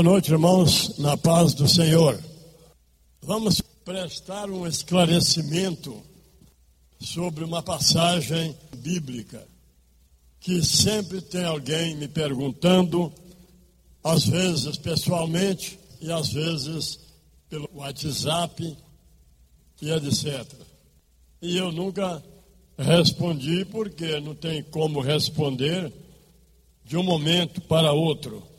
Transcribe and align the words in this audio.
Boa 0.00 0.12
noite, 0.12 0.32
irmãos, 0.32 0.96
na 0.96 1.14
paz 1.14 1.52
do 1.52 1.68
Senhor. 1.68 2.18
Vamos 3.20 3.60
prestar 3.84 4.48
um 4.48 4.66
esclarecimento 4.66 5.94
sobre 6.98 7.44
uma 7.44 7.62
passagem 7.62 8.56
bíblica 8.78 9.46
que 10.40 10.64
sempre 10.64 11.20
tem 11.20 11.44
alguém 11.44 11.96
me 11.96 12.08
perguntando, 12.08 13.12
às 14.02 14.24
vezes 14.24 14.78
pessoalmente 14.78 15.78
e 16.00 16.10
às 16.10 16.32
vezes 16.32 16.98
pelo 17.50 17.68
WhatsApp 17.74 18.74
e 19.82 19.90
etc. 19.90 20.50
E 21.42 21.58
eu 21.58 21.70
nunca 21.70 22.24
respondi 22.78 23.66
porque 23.66 24.18
não 24.18 24.34
tem 24.34 24.62
como 24.62 24.98
responder 24.98 25.92
de 26.86 26.96
um 26.96 27.02
momento 27.02 27.60
para 27.60 27.92
outro. 27.92 28.49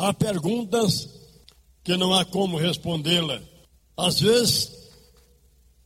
Há 0.00 0.14
perguntas 0.14 1.10
que 1.84 1.94
não 1.94 2.14
há 2.14 2.24
como 2.24 2.56
respondê-la. 2.56 3.42
Às 3.94 4.18
vezes, 4.18 4.72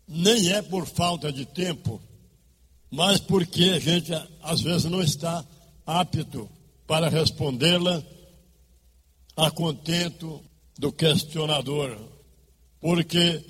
nem 0.06 0.52
é 0.52 0.62
por 0.62 0.86
falta 0.86 1.32
de 1.32 1.44
tempo, 1.44 2.00
mas 2.88 3.18
porque 3.18 3.64
a 3.70 3.80
gente, 3.80 4.12
às 4.40 4.60
vezes, 4.60 4.84
não 4.84 5.02
está 5.02 5.44
apto 5.84 6.48
para 6.86 7.08
respondê-la 7.08 8.04
a 9.36 9.50
contento 9.50 10.40
do 10.78 10.92
questionador. 10.92 11.98
Porque 12.80 13.44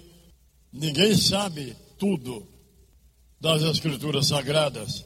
ninguém 0.72 1.14
sabe 1.14 1.77
tudo 1.98 2.48
das 3.38 3.60
Escrituras 3.60 4.28
Sagradas. 4.28 5.05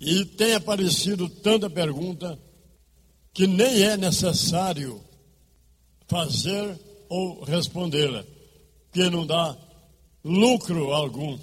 E 0.00 0.24
tem 0.24 0.54
aparecido 0.54 1.28
tanta 1.28 1.70
pergunta 1.70 2.36
que 3.36 3.46
nem 3.46 3.82
é 3.82 3.98
necessário 3.98 4.98
fazer 6.08 6.80
ou 7.06 7.44
respondê-la, 7.44 8.24
que 8.90 9.10
não 9.10 9.26
dá 9.26 9.54
lucro 10.24 10.90
algum, 10.94 11.38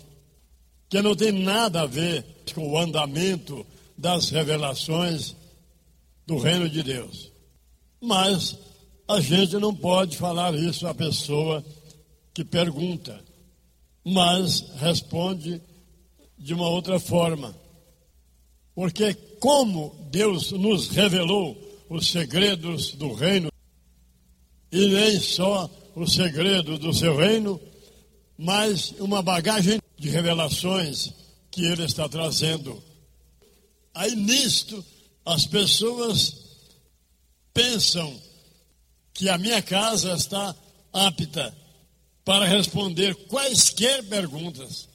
que 0.90 1.04
não 1.04 1.16
tem 1.16 1.32
nada 1.32 1.84
a 1.84 1.86
ver 1.86 2.26
com 2.56 2.68
o 2.68 2.80
andamento 2.80 3.64
das 3.96 4.32
revelações 4.32 5.36
do 6.26 6.40
reino 6.40 6.68
de 6.68 6.82
Deus. 6.82 7.32
Mas 8.02 8.58
a 9.08 9.20
gente 9.20 9.58
não 9.58 9.76
pode 9.76 10.18
falar 10.18 10.56
isso 10.56 10.88
à 10.88 10.96
pessoa 10.96 11.64
que 12.34 12.44
pergunta, 12.44 13.24
mas 14.04 14.62
responde 14.78 15.62
de 16.40 16.56
uma 16.56 16.70
outra 16.70 17.00
forma. 17.00 17.56
Porque 18.74 19.14
como 19.40 19.94
Deus 20.10 20.52
nos 20.54 20.88
revelou 20.88 21.72
os 21.96 22.08
segredos 22.10 22.94
do 22.94 23.14
reino, 23.14 23.52
e 24.72 24.88
nem 24.88 25.20
só 25.20 25.70
os 25.96 26.14
segredos 26.14 26.80
do 26.80 26.94
seu 26.94 27.16
reino, 27.16 27.62
mas 28.38 28.92
uma 29.00 29.22
bagagem 29.22 29.80
de 29.98 30.10
revelações 30.10 31.14
que 31.52 31.66
ele 31.66 31.84
está 31.84 32.10
trazendo. 32.10 32.84
Aí 33.94 34.16
nisto, 34.16 34.84
as 35.24 35.46
pessoas 35.46 36.36
pensam 37.54 38.20
que 39.14 39.30
a 39.30 39.38
minha 39.38 39.62
casa 39.62 40.14
está 40.14 40.56
apta 40.92 41.56
para 42.26 42.46
responder 42.46 43.14
quaisquer 43.28 44.04
perguntas. 44.06 44.90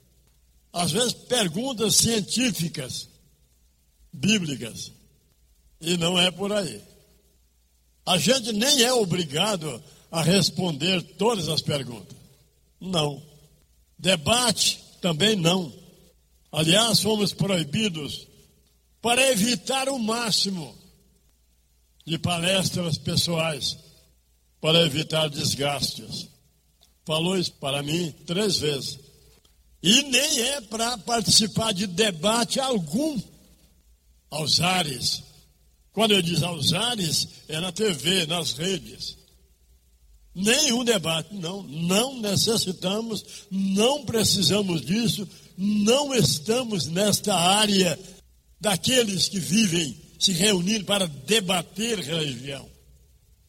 Às 0.73 0.91
vezes, 0.91 1.13
perguntas 1.13 1.95
científicas, 1.95 3.09
bíblicas. 4.13 4.93
E 5.81 5.97
não 5.97 6.19
é 6.19 6.31
por 6.31 6.53
aí. 6.53 6.83
A 8.09 8.17
gente 8.17 8.55
nem 8.55 8.85
é 8.85 8.93
obrigado 8.93 9.83
a 10.11 10.23
responder 10.23 11.03
todas 11.19 11.47
as 11.47 11.61
perguntas. 11.61 12.17
Não. 12.81 13.23
Debate 13.99 14.83
também 15.03 15.37
não. 15.37 15.71
Aliás, 16.51 17.03
fomos 17.03 17.35
proibidos 17.35 18.27
para 19.03 19.31
evitar 19.31 19.91
o 19.91 19.99
máximo 19.99 20.75
de 22.07 22.19
palestras 22.19 22.97
pessoais, 22.97 23.77
para 24.59 24.87
evitar 24.87 25.29
desgastes. 25.29 26.29
Falou 27.05 27.37
isso 27.37 27.53
para 27.61 27.83
mim 27.83 28.11
três 28.27 28.57
vezes. 28.57 28.99
E 29.83 30.03
nem 30.05 30.41
é 30.45 30.63
para 30.63 30.97
participar 30.97 31.75
de 31.75 31.87
debate 31.87 32.59
algum 32.59 33.21
aos 34.31 34.63
ares 34.63 35.28
quando 35.99 36.13
eu 36.13 36.23
diz 36.23 36.45
aos 36.45 36.73
ares, 36.73 37.27
é 37.49 37.59
na 37.59 37.73
TV, 37.73 38.25
nas 38.25 38.53
redes. 38.53 39.19
Nenhum 40.33 40.85
debate, 40.85 41.35
não. 41.35 41.65
Não 41.65 42.21
necessitamos, 42.21 43.25
não 43.51 44.05
precisamos 44.05 44.87
disso, 44.87 45.29
não 45.57 46.15
estamos 46.15 46.87
nesta 46.87 47.35
área 47.35 47.99
daqueles 48.61 49.27
que 49.29 49.41
vivem 49.41 50.01
se 50.21 50.31
reunindo 50.31 50.85
para 50.85 51.09
debater 51.09 51.99
religião, 51.99 52.71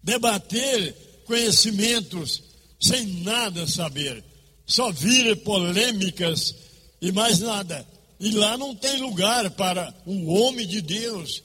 debater 0.01 1.23
conhecimentos 1.27 2.41
sem 2.81 3.05
nada 3.21 3.67
saber, 3.67 4.23
só 4.65 4.91
vir 4.91 5.35
polêmicas 5.43 6.55
e 6.99 7.11
mais 7.11 7.37
nada. 7.37 7.87
E 8.19 8.31
lá 8.31 8.57
não 8.57 8.73
tem 8.75 8.99
lugar 8.99 9.51
para 9.51 9.93
um 10.07 10.27
homem 10.27 10.65
de 10.65 10.81
Deus 10.81 11.43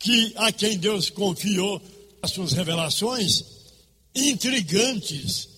que 0.00 0.32
a 0.36 0.50
quem 0.50 0.78
Deus 0.78 1.10
confiou 1.10 1.80
as 2.22 2.32
suas 2.32 2.52
revelações 2.52 3.44
intrigantes, 4.14 5.48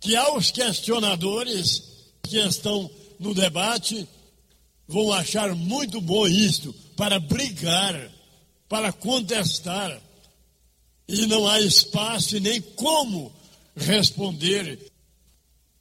que 0.00 0.16
aos 0.16 0.50
questionadores 0.50 1.82
que 2.22 2.38
estão 2.38 2.90
no 3.20 3.34
debate 3.34 4.08
vão 4.88 5.12
achar 5.12 5.54
muito 5.54 6.00
bom 6.00 6.26
isto 6.26 6.74
para 6.96 7.20
brigar, 7.20 8.10
para 8.68 8.92
contestar. 8.92 10.00
E 11.06 11.26
não 11.26 11.46
há 11.46 11.60
espaço 11.60 12.40
nem 12.40 12.62
como 12.62 13.30
responder. 13.76 14.90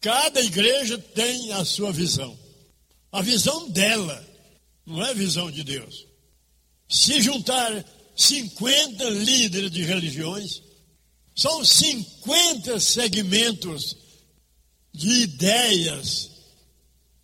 Cada 0.01 0.41
igreja 0.41 0.97
tem 0.97 1.53
a 1.53 1.63
sua 1.63 1.93
visão. 1.93 2.37
A 3.09 3.21
visão 3.21 3.69
dela, 3.69 4.25
não 4.85 5.01
é 5.01 5.11
a 5.11 5.13
visão 5.13 5.49
de 5.49 5.63
Deus. 5.63 6.05
Se 6.89 7.21
juntar 7.21 7.85
50 8.21 9.09
líderes 9.09 9.71
de 9.71 9.83
religiões, 9.83 10.61
são 11.35 11.65
50 11.65 12.79
segmentos 12.79 13.97
de 14.93 15.23
ideias 15.23 16.29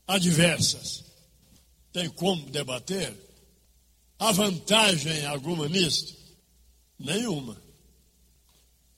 adversas. 0.07 1.03
Tem 1.93 2.09
como 2.09 2.49
debater? 2.49 3.15
Há 4.17 4.31
vantagem 4.31 5.23
alguma 5.27 5.69
nisto? 5.69 6.15
Nenhuma. 6.97 7.61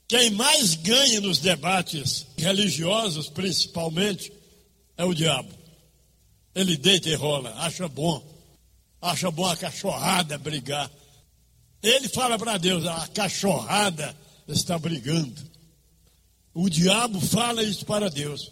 Quem 0.08 0.32
mais 0.32 0.76
ganha 0.76 1.20
nos 1.20 1.40
debates 1.40 2.26
religiosos, 2.38 3.28
principalmente, 3.28 4.32
é 4.96 5.04
o 5.04 5.14
diabo. 5.14 5.54
Ele 6.56 6.78
deita 6.78 7.10
e 7.10 7.16
rola, 7.16 7.54
acha 7.56 7.90
bom. 7.90 8.26
Acha 9.02 9.30
bom 9.30 9.46
a 9.46 9.58
cachorrada 9.58 10.38
brigar. 10.38 10.90
Ele 11.82 12.10
fala 12.10 12.38
para 12.38 12.58
Deus: 12.58 12.86
a 12.86 13.08
cachorrada 13.08 14.16
está 14.48 14.78
brigando. 14.78 15.50
O 16.54 16.70
diabo 16.70 17.22
fala 17.22 17.64
isso 17.64 17.86
para 17.86 18.10
Deus, 18.10 18.52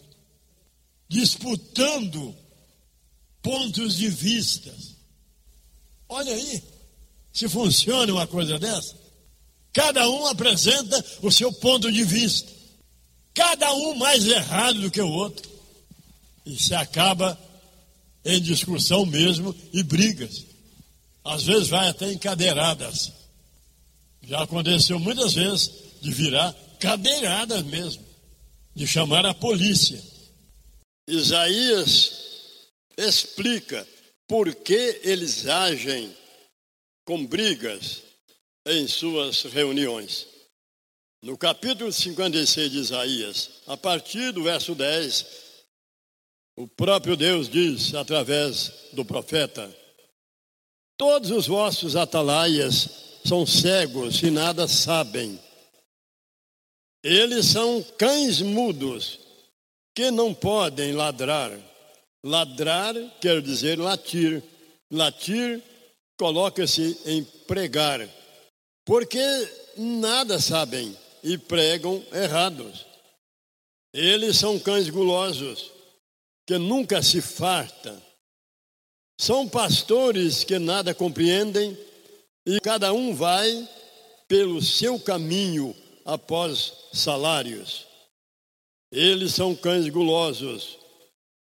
disputando 1.10 2.36
pontos 3.42 3.96
de 3.96 4.10
vista. 4.10 4.74
Olha 6.08 6.34
aí, 6.34 6.64
se 7.34 7.50
funciona 7.50 8.12
uma 8.14 8.28
coisa 8.28 8.58
dessa. 8.58 8.96
Cada 9.74 10.10
um 10.10 10.26
apresenta 10.26 11.06
o 11.22 11.32
seu 11.32 11.52
ponto 11.54 11.92
de 11.92 12.04
vista. 12.04 12.52
Cada 13.34 13.72
um 13.74 13.96
mais 13.96 14.26
errado 14.26 14.82
do 14.82 14.90
que 14.90 15.00
o 15.00 15.08
outro. 15.08 15.48
E 16.46 16.58
se 16.58 16.74
acaba 16.74 17.40
em 18.26 18.42
discussão 18.42 19.06
mesmo 19.06 19.56
e 19.72 19.84
brigas. 19.84 20.47
Às 21.28 21.44
vezes 21.44 21.68
vai 21.68 21.90
até 21.90 22.10
em 22.10 22.18
cadeiradas. 22.18 23.12
Já 24.24 24.44
aconteceu 24.44 24.98
muitas 24.98 25.34
vezes 25.34 25.70
de 26.02 26.10
virar 26.12 26.56
cadeiradas 26.80 27.64
mesmo, 27.64 28.06
de 28.74 28.88
chamar 28.88 29.26
a 29.26 29.34
polícia. 29.34 30.02
Isaías 31.06 32.70
explica 32.98 33.86
por 34.26 34.56
que 34.56 35.02
eles 35.04 35.46
agem 35.48 36.16
com 37.06 37.26
brigas 37.26 38.04
em 38.66 38.88
suas 38.88 39.44
reuniões. 39.44 40.28
No 41.22 41.38
capítulo 41.38 41.92
56 41.92 42.72
de 42.72 42.78
Isaías, 42.78 43.50
a 43.68 43.76
partir 43.76 44.32
do 44.32 44.44
verso 44.44 44.74
10, 44.74 45.26
o 46.56 46.68
próprio 46.68 47.18
Deus 47.18 47.50
diz 47.50 47.94
através 47.96 48.72
do 48.94 49.04
profeta: 49.04 49.87
Todos 50.98 51.30
os 51.30 51.48
vossos 51.48 51.96
atalaias 51.96 52.90
são 53.24 53.46
cegos 53.46 54.24
e 54.24 54.32
nada 54.32 54.68
sabem. 54.68 55.40
Eles 57.04 57.46
são 57.46 57.84
cães 57.98 58.42
mudos 58.42 59.20
que 59.96 60.10
não 60.10 60.34
podem 60.34 60.94
ladrar. 60.94 61.52
Ladrar 62.24 62.96
quer 63.22 63.42
dizer 63.42 63.78
latir. 63.80 64.44
Latir 64.92 65.62
coloca-se 66.18 67.00
em 67.06 67.24
pregar, 67.24 68.08
porque 68.86 69.20
nada 69.78 70.40
sabem 70.40 70.98
e 71.24 71.38
pregam 71.38 72.04
errados. 72.12 72.86
Eles 73.94 74.38
são 74.38 74.58
cães 74.60 74.90
gulosos, 74.90 75.72
que 76.46 76.58
nunca 76.58 77.04
se 77.04 77.22
fartam. 77.22 78.02
São 79.20 79.48
pastores 79.48 80.44
que 80.44 80.60
nada 80.60 80.94
compreendem 80.94 81.78
e 82.46 82.60
cada 82.60 82.94
um 82.94 83.16
vai 83.16 83.68
pelo 84.28 84.62
seu 84.62 85.00
caminho 85.00 85.76
após 86.06 86.74
salários. 86.94 87.86
Eles 88.92 89.34
são 89.34 89.56
cães 89.56 89.90
gulosos, 89.90 90.78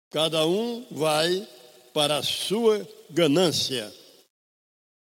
cada 0.09 0.45
um 0.45 0.85
vai 0.89 1.47
para 1.93 2.17
a 2.17 2.23
sua 2.23 2.87
ganância. 3.09 3.93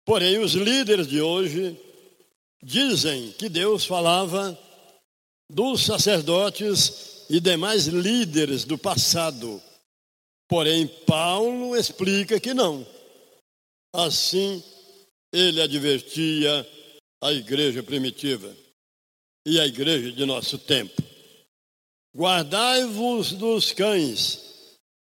Porém, 0.05 0.38
os 0.38 0.52
líderes 0.52 1.06
de 1.06 1.20
hoje 1.20 1.79
dizem 2.62 3.32
que 3.32 3.49
Deus 3.49 3.85
falava 3.85 4.58
dos 5.49 5.85
sacerdotes 5.85 7.25
e 7.31 7.41
demais 7.41 7.87
líderes 7.87 8.64
do 8.64 8.76
passado. 8.76 9.62
Porém, 10.50 10.85
Paulo 11.06 11.76
explica 11.76 12.41
que 12.41 12.52
não. 12.52 12.85
Assim, 13.94 14.61
ele 15.32 15.62
advertia 15.62 16.67
a 17.23 17.32
igreja 17.32 17.85
primitiva 17.85 18.52
e 19.47 19.61
a 19.61 19.67
igreja 19.67 20.11
de 20.11 20.25
nosso 20.26 20.58
tempo. 20.58 21.00
Guardai-vos 22.17 23.31
dos 23.31 23.70
cães, 23.70 24.41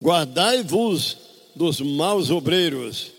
guardai-vos 0.01 1.17
dos 1.53 1.81
maus 1.81 2.29
obreiros. 2.29 3.11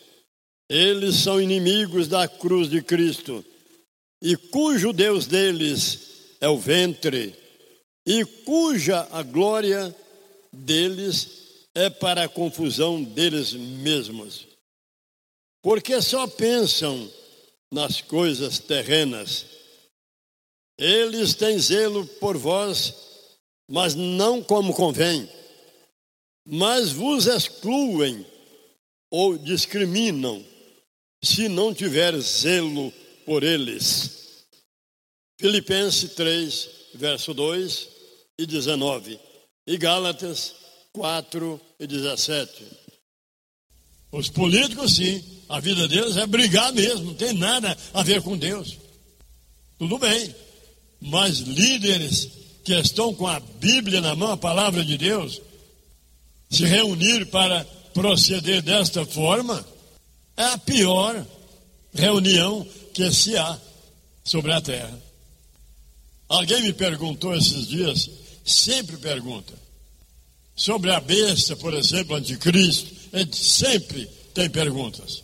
Eles 0.66 1.16
são 1.16 1.38
inimigos 1.38 2.08
da 2.08 2.26
cruz 2.26 2.70
de 2.70 2.80
Cristo, 2.80 3.44
e 4.22 4.34
cujo 4.34 4.94
Deus 4.94 5.26
deles 5.26 6.36
é 6.40 6.48
o 6.48 6.56
ventre, 6.56 7.34
e 8.06 8.24
cuja 8.24 9.06
a 9.12 9.22
glória 9.22 9.94
deles 10.50 11.43
é 11.74 11.90
para 11.90 12.24
a 12.24 12.28
confusão 12.28 13.02
deles 13.02 13.52
mesmos. 13.52 14.46
Porque 15.62 16.00
só 16.00 16.26
pensam 16.26 17.10
nas 17.72 18.00
coisas 18.00 18.58
terrenas. 18.58 19.46
Eles 20.78 21.34
têm 21.34 21.58
zelo 21.58 22.06
por 22.06 22.36
vós, 22.36 22.94
mas 23.68 23.94
não 23.94 24.42
como 24.42 24.74
convém 24.74 25.28
mas 26.44 26.92
vos 26.92 27.26
excluem 27.26 28.26
ou 29.10 29.38
discriminam 29.38 30.44
se 31.22 31.48
não 31.48 31.72
tiver 31.72 32.18
zelo 32.18 32.92
por 33.24 33.42
eles. 33.42 34.44
Filipenses 35.40 36.12
3, 36.14 36.70
verso 36.94 37.32
2 37.32 37.88
e 38.38 38.46
19, 38.46 39.18
e 39.66 39.76
Gálatas 39.78 40.54
4 40.94 41.60
e 41.80 41.86
17. 41.88 42.64
Os 44.12 44.28
políticos, 44.28 44.94
sim, 44.94 45.22
a 45.48 45.58
vida 45.58 45.88
deles 45.88 46.16
é 46.16 46.24
brigar 46.24 46.72
mesmo, 46.72 47.06
não 47.06 47.14
tem 47.14 47.32
nada 47.32 47.76
a 47.92 48.02
ver 48.04 48.22
com 48.22 48.38
Deus. 48.38 48.78
Tudo 49.76 49.98
bem, 49.98 50.32
mas 51.00 51.38
líderes 51.38 52.28
que 52.64 52.72
estão 52.74 53.12
com 53.12 53.26
a 53.26 53.40
Bíblia 53.40 54.00
na 54.00 54.14
mão, 54.14 54.30
a 54.30 54.36
palavra 54.36 54.84
de 54.84 54.96
Deus, 54.96 55.42
se 56.48 56.64
reunir 56.64 57.26
para 57.26 57.64
proceder 57.92 58.62
desta 58.62 59.04
forma 59.04 59.66
é 60.36 60.44
a 60.44 60.58
pior 60.58 61.26
reunião 61.92 62.64
que 62.92 63.10
se 63.10 63.36
há 63.36 63.58
sobre 64.22 64.52
a 64.52 64.60
terra. 64.60 64.96
Alguém 66.28 66.62
me 66.62 66.72
perguntou 66.72 67.34
esses 67.34 67.66
dias, 67.66 68.08
sempre 68.44 68.96
pergunta, 68.96 69.52
sobre 70.54 70.90
a 70.90 71.00
besta, 71.00 71.56
por 71.56 71.72
exemplo, 71.74 72.16
anticristo, 72.16 72.94
sempre 73.32 74.06
tem 74.32 74.48
perguntas. 74.50 75.22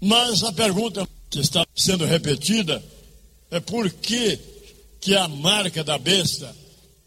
Mas 0.00 0.42
a 0.42 0.52
pergunta 0.52 1.08
que 1.28 1.40
está 1.40 1.66
sendo 1.74 2.04
repetida 2.04 2.82
é 3.50 3.58
por 3.60 3.90
que, 3.90 4.38
que 5.00 5.16
a 5.16 5.26
marca 5.28 5.84
da 5.84 5.98
besta, 5.98 6.56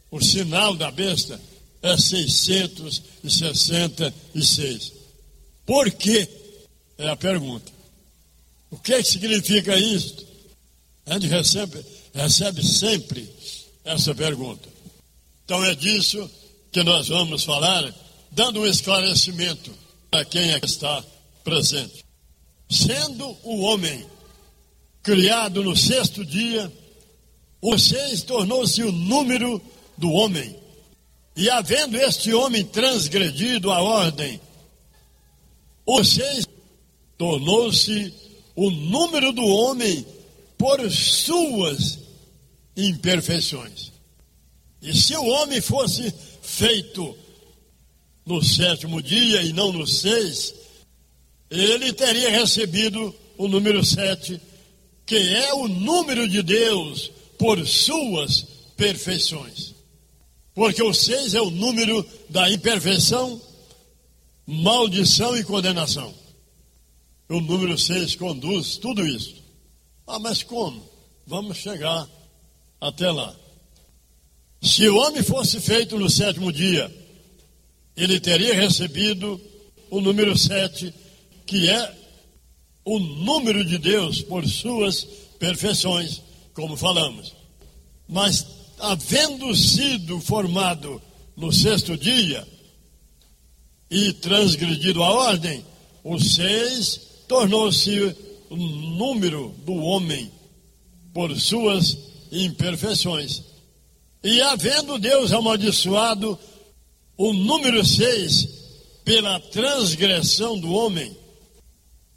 o 0.09 0.19
sinal 0.21 0.75
da 0.75 0.89
besta, 0.91 1.39
é 1.81 1.97
666. 1.97 4.93
Por 5.65 5.89
quê? 5.91 6.29
É 6.97 7.09
a 7.09 7.15
pergunta. 7.15 7.71
O 8.69 8.77
que, 8.77 8.93
é 8.93 9.01
significa 9.03 9.77
isto? 9.77 10.25
A 11.05 11.13
gente 11.13 11.27
recebe, 11.27 11.81
recebe 12.13 12.61
sempre 12.65 13.29
essa 13.83 14.13
pergunta. 14.13 14.69
Então 15.43 15.65
é 15.65 15.73
disso 15.75 16.29
que 16.71 16.83
nós 16.83 17.09
vamos 17.09 17.43
falar, 17.43 17.93
dando 18.31 18.61
um 18.61 18.65
esclarecimento 18.65 19.71
para 20.09 20.23
quem 20.23 20.51
está 20.63 21.03
presente. 21.43 22.05
Sendo 22.69 23.37
o 23.43 23.61
homem 23.61 24.05
criado 25.03 25.63
no 25.63 25.75
sexto 25.75 26.23
dia, 26.23 26.71
o 27.61 27.77
seis 27.77 28.23
tornou-se 28.23 28.81
o 28.83 28.91
número 28.91 29.61
do 29.97 30.09
homem. 30.11 30.55
E 31.35 31.49
havendo 31.49 31.97
este 31.97 32.33
homem 32.33 32.63
transgredido 32.63 33.71
a 33.71 33.81
ordem, 33.81 34.39
o 35.85 36.03
seis 36.03 36.47
tornou-se 37.17 38.13
o 38.55 38.69
número 38.69 39.33
do 39.33 39.45
homem 39.45 40.05
por 40.57 40.89
suas 40.89 41.99
imperfeições. 42.77 43.91
E 44.81 44.95
se 44.95 45.15
o 45.15 45.25
homem 45.25 45.61
fosse 45.61 46.13
feito 46.51 47.17
no 48.25 48.43
sétimo 48.43 49.01
dia 49.01 49.41
e 49.41 49.53
não 49.53 49.71
no 49.71 49.87
seis, 49.87 50.53
ele 51.49 51.93
teria 51.93 52.29
recebido 52.29 53.15
o 53.37 53.47
número 53.47 53.83
sete, 53.83 54.39
que 55.05 55.15
é 55.15 55.53
o 55.53 55.67
número 55.67 56.27
de 56.27 56.41
Deus 56.43 57.11
por 57.37 57.65
suas 57.65 58.41
perfeições. 58.75 59.73
Porque 60.53 60.83
o 60.83 60.93
seis 60.93 61.33
é 61.33 61.41
o 61.41 61.49
número 61.49 62.05
da 62.29 62.49
imperfeição, 62.49 63.41
maldição 64.45 65.37
e 65.37 65.43
condenação. 65.43 66.13
O 67.29 67.39
número 67.39 67.77
seis 67.77 68.15
conduz 68.15 68.75
tudo 68.75 69.07
isso. 69.07 69.35
Ah, 70.05 70.19
mas 70.19 70.43
como? 70.43 70.83
Vamos 71.25 71.57
chegar 71.57 72.07
até 72.79 73.09
lá. 73.09 73.40
Se 74.61 74.87
o 74.87 74.95
homem 74.97 75.23
fosse 75.23 75.59
feito 75.59 75.97
no 75.97 76.09
sétimo 76.09 76.51
dia, 76.51 76.89
ele 77.97 78.19
teria 78.19 78.53
recebido 78.53 79.41
o 79.89 79.99
número 79.99 80.37
sete, 80.37 80.93
que 81.47 81.67
é 81.67 81.95
o 82.85 82.99
número 82.99 83.65
de 83.65 83.77
Deus 83.79 84.21
por 84.21 84.47
suas 84.47 85.03
perfeições, 85.39 86.21
como 86.53 86.77
falamos. 86.77 87.33
Mas 88.07 88.45
havendo 88.79 89.55
sido 89.55 90.19
formado 90.19 91.01
no 91.35 91.51
sexto 91.51 91.97
dia 91.97 92.47
e 93.89 94.13
transgredido 94.13 95.01
a 95.03 95.11
ordem, 95.11 95.65
o 96.03 96.19
seis 96.19 97.01
tornou-se 97.27 98.15
o 98.49 98.55
número 98.55 99.55
do 99.65 99.73
homem 99.73 100.31
por 101.13 101.35
suas 101.39 101.97
imperfeições. 102.31 103.50
E 104.23 104.41
havendo 104.41 104.99
Deus 104.99 105.31
amaldiçoado 105.33 106.37
o 107.17 107.33
número 107.33 107.85
seis 107.85 108.47
pela 109.03 109.39
transgressão 109.39 110.59
do 110.59 110.71
homem, 110.71 111.15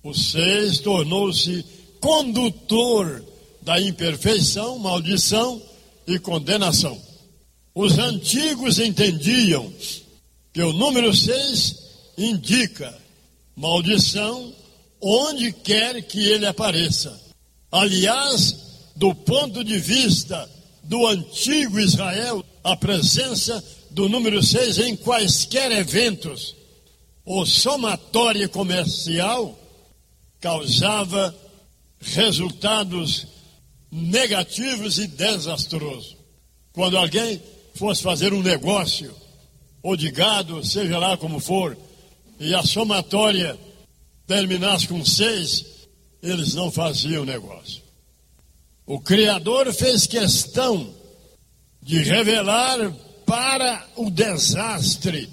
o 0.02 0.12
seis 0.12 0.78
tornou-se 0.78 1.64
condutor 2.00 3.24
da 3.62 3.80
imperfeição, 3.80 4.78
maldição, 4.78 5.62
e 6.06 6.18
condenação. 6.18 7.00
Os 7.74 7.98
antigos 7.98 8.78
entendiam 8.78 9.72
que 10.52 10.62
o 10.62 10.72
número 10.72 11.14
6 11.14 11.76
indica 12.16 12.96
maldição 13.56 14.52
onde 15.00 15.52
quer 15.52 16.02
que 16.02 16.20
ele 16.20 16.46
apareça. 16.46 17.20
Aliás, 17.70 18.56
do 18.94 19.14
ponto 19.14 19.64
de 19.64 19.78
vista 19.78 20.48
do 20.84 21.06
antigo 21.06 21.80
Israel, 21.80 22.44
a 22.62 22.76
presença 22.76 23.62
do 23.90 24.08
número 24.08 24.42
6 24.42 24.78
em 24.78 24.96
quaisquer 24.96 25.70
eventos 25.72 26.54
ou 27.24 27.46
somatória 27.46 28.48
comercial 28.48 29.58
causava 30.40 31.34
resultados 32.00 33.26
negativos 33.90 34.98
e 34.98 35.06
desastrosos. 35.06 36.16
Quando 36.72 36.98
alguém 36.98 37.40
fosse 37.74 38.02
fazer 38.02 38.32
um 38.32 38.42
negócio, 38.42 39.14
ou 39.82 39.96
de 39.96 40.10
gado, 40.10 40.64
seja 40.64 40.98
lá 40.98 41.16
como 41.16 41.38
for, 41.38 41.76
e 42.38 42.54
a 42.54 42.62
somatória 42.62 43.58
terminasse 44.26 44.88
com 44.88 45.04
seis, 45.04 45.64
eles 46.22 46.54
não 46.54 46.70
faziam 46.70 47.24
negócio. 47.24 47.83
O 48.86 49.00
Criador 49.00 49.72
fez 49.72 50.06
questão 50.06 50.94
de 51.80 52.02
revelar 52.02 52.92
para 53.24 53.86
o 53.96 54.10
desastre 54.10 55.30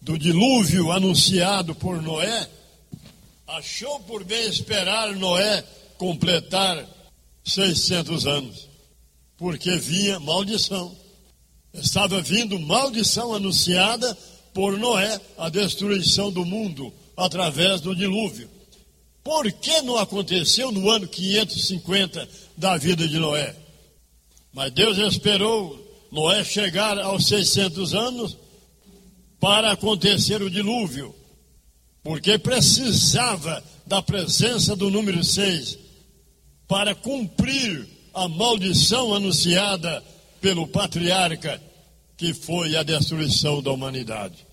do 0.00 0.16
dilúvio 0.16 0.92
anunciado 0.92 1.74
por 1.74 2.00
Noé, 2.00 2.48
achou 3.48 3.98
por 4.00 4.22
bem 4.22 4.48
esperar 4.48 5.12
Noé 5.16 5.64
completar 5.98 6.86
600 7.44 8.26
anos, 8.26 8.68
porque 9.36 9.76
vinha 9.76 10.20
maldição. 10.20 10.94
Estava 11.72 12.22
vindo 12.22 12.60
maldição 12.60 13.34
anunciada 13.34 14.16
por 14.52 14.78
Noé, 14.78 15.20
a 15.36 15.48
destruição 15.48 16.30
do 16.30 16.44
mundo 16.44 16.92
através 17.16 17.80
do 17.80 17.94
dilúvio. 17.96 18.48
Por 19.24 19.50
que 19.50 19.82
não 19.82 19.96
aconteceu 19.96 20.70
no 20.70 20.88
ano 20.90 21.08
550 21.08 22.28
da 22.56 22.76
vida 22.76 23.06
de 23.06 23.18
Noé? 23.18 23.54
Mas 24.52 24.72
Deus 24.72 24.98
esperou 24.98 25.84
Noé 26.10 26.44
chegar 26.44 26.98
aos 26.98 27.26
600 27.26 27.94
anos 27.94 28.36
para 29.40 29.72
acontecer 29.72 30.40
o 30.40 30.48
dilúvio, 30.48 31.14
porque 32.02 32.38
precisava 32.38 33.62
da 33.86 34.00
presença 34.00 34.74
do 34.76 34.90
número 34.90 35.22
6 35.22 35.78
para 36.66 36.94
cumprir 36.94 37.86
a 38.14 38.28
maldição 38.28 39.12
anunciada 39.12 40.02
pelo 40.40 40.66
patriarca, 40.68 41.60
que 42.16 42.32
foi 42.32 42.76
a 42.76 42.82
destruição 42.82 43.60
da 43.60 43.72
humanidade. 43.72 44.46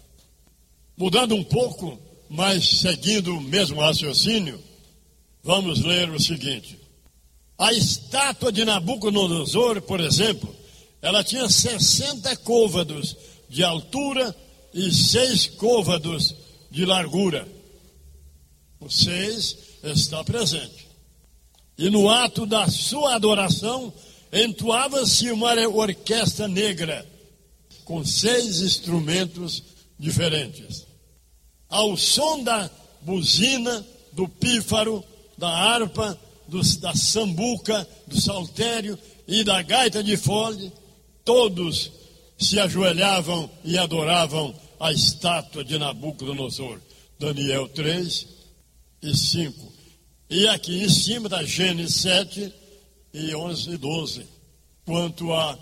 Mudando 0.97 1.35
um 1.35 1.43
pouco, 1.43 1.99
mas 2.29 2.79
seguindo 2.79 3.37
o 3.37 3.41
mesmo 3.41 3.79
raciocínio, 3.79 4.59
vamos 5.43 5.81
ler 5.81 6.09
o 6.09 6.19
seguinte: 6.19 6.80
a 7.61 7.71
estátua 7.71 8.51
de 8.51 8.65
Nabucodonosor, 8.65 9.83
por 9.83 9.99
exemplo, 9.99 10.51
ela 10.99 11.23
tinha 11.23 11.47
60 11.47 12.35
côvados 12.37 13.15
de 13.47 13.63
altura 13.63 14.35
e 14.73 14.91
seis 14.91 15.45
côvados 15.45 16.35
de 16.71 16.85
largura. 16.85 17.47
O 18.79 18.89
seis 18.89 19.55
está 19.83 20.23
presente. 20.23 20.87
E 21.77 21.87
no 21.91 22.09
ato 22.09 22.47
da 22.47 22.67
sua 22.67 23.13
adoração, 23.13 23.93
entoava-se 24.33 25.29
uma 25.29 25.53
orquestra 25.67 26.47
negra, 26.47 27.05
com 27.85 28.03
seis 28.03 28.59
instrumentos 28.59 29.61
diferentes. 29.99 30.87
Ao 31.69 31.95
som 31.95 32.43
da 32.43 32.67
buzina, 33.03 33.85
do 34.13 34.27
pífaro, 34.27 35.03
da 35.37 35.49
harpa, 35.49 36.19
do, 36.51 36.61
da 36.79 36.93
sambuca, 36.93 37.87
do 38.05 38.19
saltério 38.19 38.99
e 39.25 39.41
da 39.41 39.61
gaita 39.61 40.03
de 40.03 40.17
fole, 40.17 40.69
todos 41.23 41.89
se 42.37 42.59
ajoelhavam 42.59 43.49
e 43.63 43.77
adoravam 43.77 44.53
a 44.77 44.91
estátua 44.91 45.63
de 45.63 45.79
Nabucodonosor. 45.79 46.77
Daniel 47.17 47.69
3 47.69 48.27
e 49.01 49.15
5. 49.15 49.73
E 50.29 50.45
aqui 50.49 50.83
em 50.83 50.89
cima 50.89 51.29
da 51.29 51.41
Gênesis 51.41 52.01
7 52.01 52.53
e 53.13 53.33
11 53.33 53.69
e 53.69 53.77
12. 53.77 54.27
Quanto 54.83 55.31
a, 55.31 55.57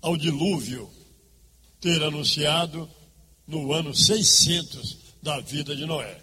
ao 0.00 0.16
dilúvio 0.16 0.88
ter 1.80 2.02
anunciado 2.02 2.88
no 3.46 3.74
ano 3.74 3.94
600 3.94 4.96
da 5.22 5.38
vida 5.40 5.76
de 5.76 5.84
Noé. 5.84 6.21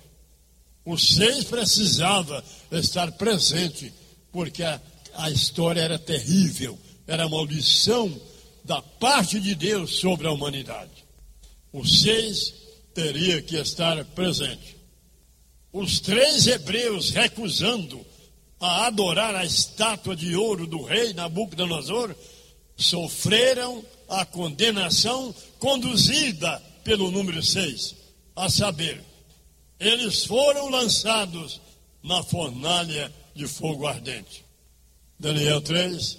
O 0.90 0.98
6 0.98 1.44
precisava 1.44 2.44
estar 2.72 3.12
presente, 3.12 3.94
porque 4.32 4.64
a, 4.64 4.82
a 5.14 5.30
história 5.30 5.82
era 5.82 6.00
terrível, 6.00 6.80
era 7.06 7.30
maldição 7.30 8.12
da 8.64 8.82
parte 8.82 9.40
de 9.40 9.54
Deus 9.54 10.00
sobre 10.00 10.26
a 10.26 10.32
humanidade. 10.32 11.06
O 11.72 11.86
seis 11.86 12.56
teria 12.96 13.40
que 13.40 13.56
estar 13.56 14.04
presente. 14.16 14.78
Os 15.72 16.00
três 16.00 16.48
hebreus 16.48 17.12
recusando 17.12 18.04
a 18.60 18.88
adorar 18.88 19.36
a 19.36 19.46
estátua 19.46 20.16
de 20.16 20.36
ouro 20.36 20.66
do 20.66 20.82
rei 20.82 21.14
Nabucodonosor 21.14 22.16
sofreram 22.76 23.86
a 24.10 24.26
condenação 24.26 25.36
conduzida 25.60 26.60
pelo 26.84 27.12
número 27.12 27.44
seis, 27.44 27.94
a 28.36 28.50
saber, 28.50 29.04
eles 29.80 30.26
foram 30.26 30.70
lançados 30.70 31.62
na 32.04 32.22
fornalha 32.24 33.12
de 33.34 33.48
fogo 33.48 33.88
ardente. 33.88 34.44
Daniel 35.20 35.62
3, 35.62 36.18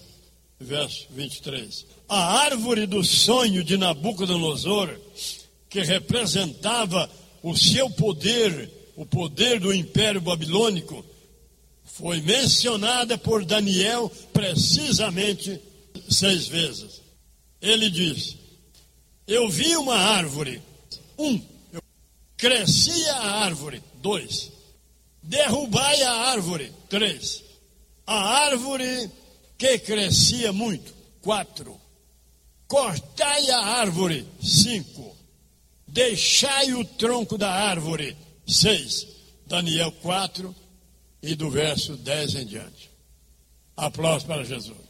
verso 0.58 1.06
23. 1.10 1.86
A 2.08 2.40
árvore 2.44 2.86
do 2.86 3.04
sonho 3.04 3.62
de 3.62 3.76
Nabucodonosor, 3.76 4.98
que 5.68 5.80
representava 5.82 7.10
o 7.42 7.56
seu 7.56 7.88
poder, 7.90 8.70
o 8.96 9.06
poder 9.06 9.60
do 9.60 9.72
império 9.72 10.20
babilônico, 10.20 11.04
foi 11.84 12.20
mencionada 12.20 13.18
por 13.18 13.44
Daniel 13.44 14.10
precisamente 14.32 15.60
seis 16.08 16.46
vezes. 16.48 17.00
Ele 17.60 17.90
diz: 17.90 18.36
Eu 19.26 19.48
vi 19.48 19.76
uma 19.76 19.96
árvore, 19.96 20.62
um, 21.18 21.40
crescia 22.40 23.12
a 23.12 23.44
árvore, 23.44 23.82
dois, 23.96 24.50
derrubai 25.22 26.02
a 26.02 26.12
árvore, 26.30 26.72
três, 26.88 27.44
a 28.06 28.46
árvore 28.46 29.10
que 29.58 29.78
crescia 29.78 30.52
muito. 30.52 30.92
Quatro. 31.20 31.78
Cortai 32.66 33.50
a 33.50 33.58
árvore. 33.58 34.26
Cinco. 34.42 35.14
Deixai 35.86 36.72
o 36.72 36.84
tronco 36.84 37.36
da 37.36 37.50
árvore. 37.50 38.16
Seis. 38.46 39.06
Daniel 39.46 39.92
4 40.00 40.54
e 41.22 41.34
do 41.34 41.50
verso 41.50 41.96
10 41.96 42.34
em 42.36 42.46
diante. 42.46 42.90
Aplausos 43.76 44.26
para 44.26 44.44
Jesus. 44.44 44.89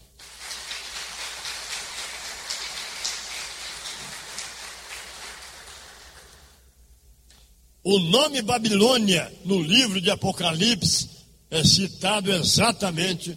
O 7.82 7.98
nome 7.98 8.42
Babilônia 8.42 9.32
no 9.44 9.60
livro 9.62 10.00
de 10.00 10.10
Apocalipse 10.10 11.08
é 11.50 11.64
citado 11.64 12.30
exatamente 12.30 13.36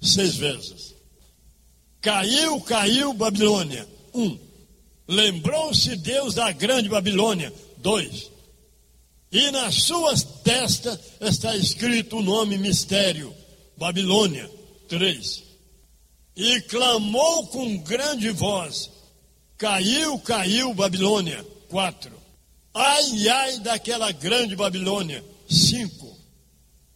seis 0.00 0.34
vezes. 0.34 0.94
Caiu, 2.00 2.60
caiu 2.60 3.14
Babilônia. 3.14 3.88
Um. 4.12 4.36
Lembrou-se 5.06 5.96
Deus 5.96 6.34
da 6.34 6.50
grande 6.50 6.88
Babilônia. 6.88 7.52
Dois. 7.78 8.30
E 9.30 9.50
na 9.50 9.70
sua 9.70 10.14
testa 10.42 11.00
está 11.20 11.56
escrito 11.56 12.18
o 12.18 12.22
nome 12.22 12.58
mistério, 12.58 13.34
Babilônia. 13.76 14.50
Três. 14.88 15.42
E 16.36 16.60
clamou 16.62 17.46
com 17.46 17.78
grande 17.78 18.30
voz: 18.30 18.90
Caiu, 19.56 20.18
caiu 20.18 20.74
Babilônia. 20.74 21.44
Quatro. 21.68 22.13
Ai, 22.74 23.28
ai 23.28 23.58
daquela 23.60 24.10
grande 24.10 24.56
Babilônia. 24.56 25.24
Cinco. 25.48 26.18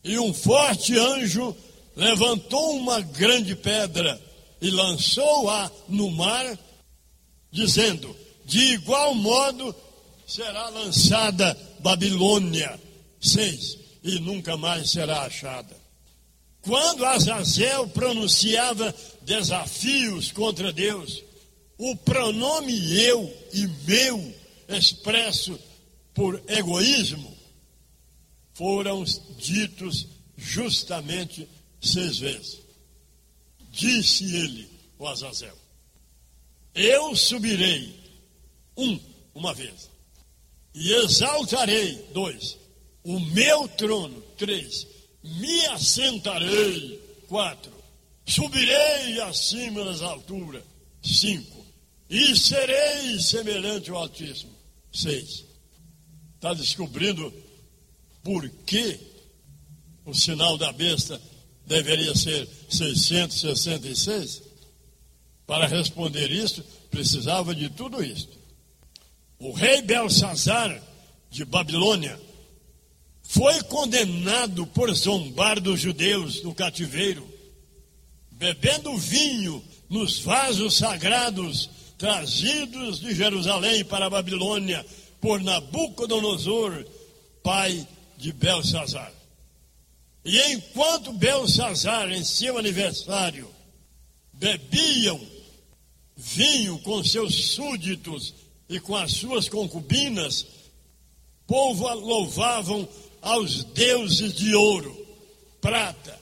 E 0.03 0.19
um 0.19 0.35
forte 0.35 0.99
anjo 0.99 1.55
levantou 1.95 2.77
uma 2.77 3.01
grande 3.01 3.55
pedra 3.55 4.21
e 4.61 4.71
lançou-a 4.71 5.71
no 5.89 6.11
mar, 6.11 6.59
dizendo: 7.53 8.15
De 8.45 8.73
igual 8.73 9.15
modo 9.15 9.75
será 10.27 10.69
lançada 10.71 11.57
Babilônia. 11.79 12.79
Seis. 13.21 13.79
E 14.03 14.19
nunca 14.19 14.57
mais 14.57 14.91
será 14.91 15.23
achada. 15.23 15.77
Quando 16.63 17.05
Azazel 17.05 17.87
pronunciava 17.89 18.95
desafios 19.23 20.33
contra 20.33 20.73
Deus, 20.73 21.23
o 21.77 21.97
pronome 21.97 23.01
eu 23.01 23.33
e 23.53 23.67
meu, 23.87 24.35
expresso 24.69 25.59
por 26.19 26.43
egoísmo, 26.49 27.33
foram 28.53 29.05
ditos 29.37 30.09
justamente 30.37 31.49
seis 31.81 32.19
vezes. 32.19 32.59
Disse 33.71 34.25
ele, 34.35 34.69
o 34.99 35.07
Azazel: 35.07 35.57
Eu 36.75 37.15
subirei, 37.15 37.95
um, 38.77 38.99
uma 39.33 39.55
vez, 39.55 39.89
e 40.75 40.93
exaltarei, 40.93 41.95
dois, 42.13 42.59
o 43.05 43.21
meu 43.21 43.69
trono, 43.69 44.21
três, 44.37 44.89
me 45.23 45.67
assentarei, 45.67 47.01
quatro, 47.29 47.73
subirei 48.27 49.21
acima 49.21 49.85
das 49.85 50.03
alturas, 50.03 50.65
5. 51.01 51.65
E 52.11 52.37
serei 52.37 53.21
semelhante 53.21 53.91
ao 53.91 53.99
Altíssimo. 53.99 54.51
6. 54.93 55.48
Está 56.39 56.55
descobrindo 56.55 57.35
por 58.23 58.49
que 58.49 58.97
o 60.05 60.15
sinal 60.15 60.57
da 60.57 60.71
besta 60.71 61.21
deveria 61.67 62.15
ser 62.15 62.49
666? 62.71 64.43
Para 65.45 65.67
responder 65.67 66.31
isso, 66.31 66.63
precisava 66.93 67.53
de 67.57 67.69
tudo 67.69 68.05
isso. 68.05 68.29
O 69.41 69.51
rei 69.51 69.83
Belsazar 69.83 70.81
de 71.29 71.45
Babilônia 71.45 72.17
foi 73.25 73.61
condenado 73.65 74.65
por 74.69 74.95
zombar 74.95 75.61
dos 75.61 75.81
judeus 75.81 76.41
no 76.45 76.55
cativeiro, 76.55 77.29
bebendo 78.31 78.97
vinho 78.97 79.61
nos 79.91 80.21
vasos 80.21 80.77
sagrados 80.77 81.69
trazidos 81.99 83.01
de 83.01 83.13
Jerusalém 83.13 83.85
para 83.85 84.07
a 84.07 84.11
Babilônia 84.11 84.87
por 85.21 85.41
Nabucodonosor, 85.41 86.85
pai 87.43 87.87
de 88.17 88.33
Belsazar. 88.33 89.13
E 90.25 90.39
enquanto 90.53 91.13
Belsazar, 91.13 92.11
em 92.11 92.25
seu 92.25 92.59
aniversário, 92.59 93.49
bebiam 94.33 95.21
vinho 96.17 96.79
com 96.81 97.03
seus 97.03 97.53
súditos 97.53 98.35
e 98.69 98.79
com 98.81 98.95
as 98.97 99.13
suas 99.13 99.49
concubinas, 99.49 100.47
povo 101.47 101.89
louvavam 101.95 102.87
aos 103.23 103.65
deuses 103.65 104.35
de 104.35 104.55
ouro, 104.55 104.95
prata, 105.61 106.19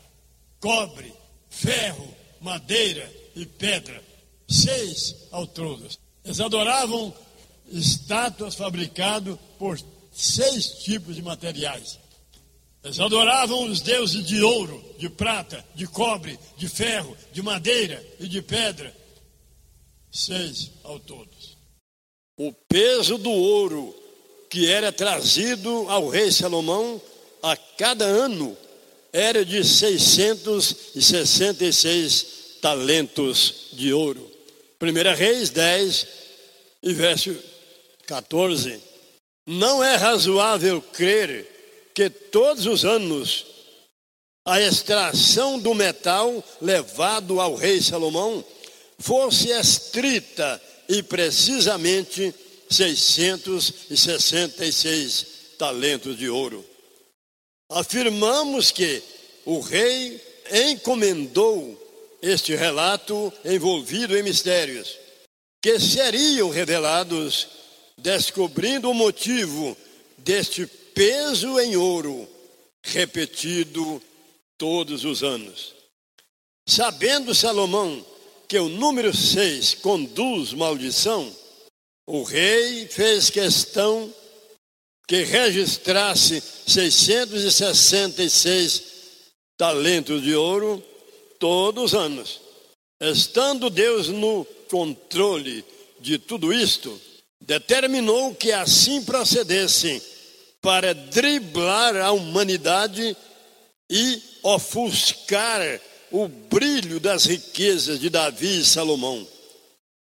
cobre, 0.60 1.12
ferro, 1.50 2.14
madeira 2.40 3.10
e 3.34 3.44
pedra, 3.44 4.02
seis 4.48 5.16
ao 5.30 5.48
Eles 6.24 6.40
adoravam 6.40 7.12
estátuas 7.70 8.54
fabricadas 8.54 9.37
por 9.58 9.78
seis 10.12 10.68
tipos 10.85 11.16
de 11.16 11.23
materiais. 11.23 11.99
Eles 12.82 13.00
adoravam 13.00 13.64
os 13.64 13.80
deuses 13.80 14.25
de 14.25 14.42
ouro, 14.42 14.82
de 14.99 15.11
prata, 15.11 15.64
de 15.75 15.87
cobre, 15.87 16.38
de 16.56 16.68
ferro, 16.68 17.14
de 17.32 17.42
madeira 17.42 18.02
e 18.20 18.28
de 18.28 18.40
pedra. 18.40 18.94
Seis 20.11 20.70
ao 20.85 21.00
todos. 21.00 21.58
O 22.37 22.52
peso 22.52 23.18
do 23.18 23.30
ouro 23.30 23.92
que 24.49 24.70
era 24.70 24.92
trazido 24.92 25.87
ao 25.88 26.08
rei 26.08 26.30
Salomão 26.30 27.02
a 27.42 27.56
cada 27.56 28.04
ano 28.04 28.56
era 29.12 29.44
de 29.44 29.64
666 29.64 32.26
talentos 32.61 33.70
de 33.73 33.92
ouro. 33.92 34.30
1 34.80 34.85
Reis 35.16 35.50
10 35.50 36.06
e 36.82 36.92
verso 36.92 37.37
14. 38.06 38.80
Não 39.46 39.82
é 39.82 39.96
razoável 39.96 40.80
crer 40.80 41.90
que 41.94 42.08
todos 42.10 42.66
os 42.66 42.84
anos 42.84 43.46
a 44.44 44.60
extração 44.60 45.58
do 45.58 45.75
metal 45.75 46.44
levado 46.60 47.40
ao 47.40 47.56
rei 47.56 47.82
Salomão 47.82 48.44
fosse 48.98 49.50
estrita 49.50 50.62
e 50.88 51.02
precisamente 51.02 52.32
666 52.71 55.26
talentos 55.58 56.16
de 56.16 56.28
ouro. 56.28 56.64
Afirmamos 57.71 58.71
que 58.71 59.02
o 59.45 59.58
rei 59.60 60.21
encomendou 60.52 61.82
este 62.23 62.54
relato 62.54 63.32
envolvido 63.45 64.16
em 64.16 64.23
mistérios 64.23 64.97
que 65.60 65.80
seriam 65.80 66.49
revelados, 66.49 67.49
descobrindo 68.06 68.88
o 68.88 68.95
motivo 68.95 69.76
deste 70.19 70.64
peso 70.64 71.58
em 71.58 71.76
ouro 71.76 72.28
repetido 72.80 74.00
todos 74.56 75.04
os 75.04 75.25
anos. 75.25 75.75
Sabendo 76.69 77.34
Salomão 77.34 78.06
que 78.47 78.60
o 78.60 78.69
número 78.69 79.12
6 79.12 79.75
conduz 79.75 80.52
maldição, 80.52 81.34
o 82.06 82.23
rei 82.23 82.86
fez 82.86 83.28
questão 83.28 84.14
que 85.08 85.25
registrasse 85.25 86.40
666 86.40 88.82
talentos 89.58 90.23
de 90.23 90.32
ouro 90.32 90.80
todos 91.40 91.92
os 91.92 91.95
anos. 91.95 92.40
Estando 93.00 93.69
Deus 93.69 94.06
no 94.06 94.45
controle 94.71 95.64
de 95.99 96.21
tudo 96.21 96.52
isto, 96.52 97.00
determinou 97.47 98.35
que 98.35 98.50
assim 98.50 99.02
procedessem 99.04 100.02
para 100.61 100.93
driblar 100.93 101.97
a 101.97 102.11
humanidade 102.11 103.17
e 103.89 104.23
ofuscar 104.43 105.61
o 106.11 106.26
brilho 106.26 106.99
das 106.99 107.25
riquezas 107.25 108.00
de 108.00 108.11
Davi 108.11 108.61
e 108.61 108.65
Salomão. 108.65 109.26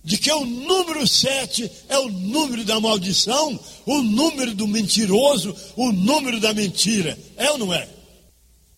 de 0.04 0.18
que 0.18 0.32
o 0.32 0.46
número 0.46 1.08
7 1.08 1.72
é 1.88 2.00
o 2.00 2.10
número 2.10 2.66
da 2.66 2.80
maldição, 2.80 3.60
o 3.86 4.02
número 4.02 4.56
do 4.56 4.68
mentiroso, 4.68 5.56
o 5.76 5.92
número 5.92 6.40
da 6.40 6.52
mentira. 6.54 7.20
É 7.38 7.52
ou 7.52 7.58
não 7.58 7.74
é? 7.74 7.88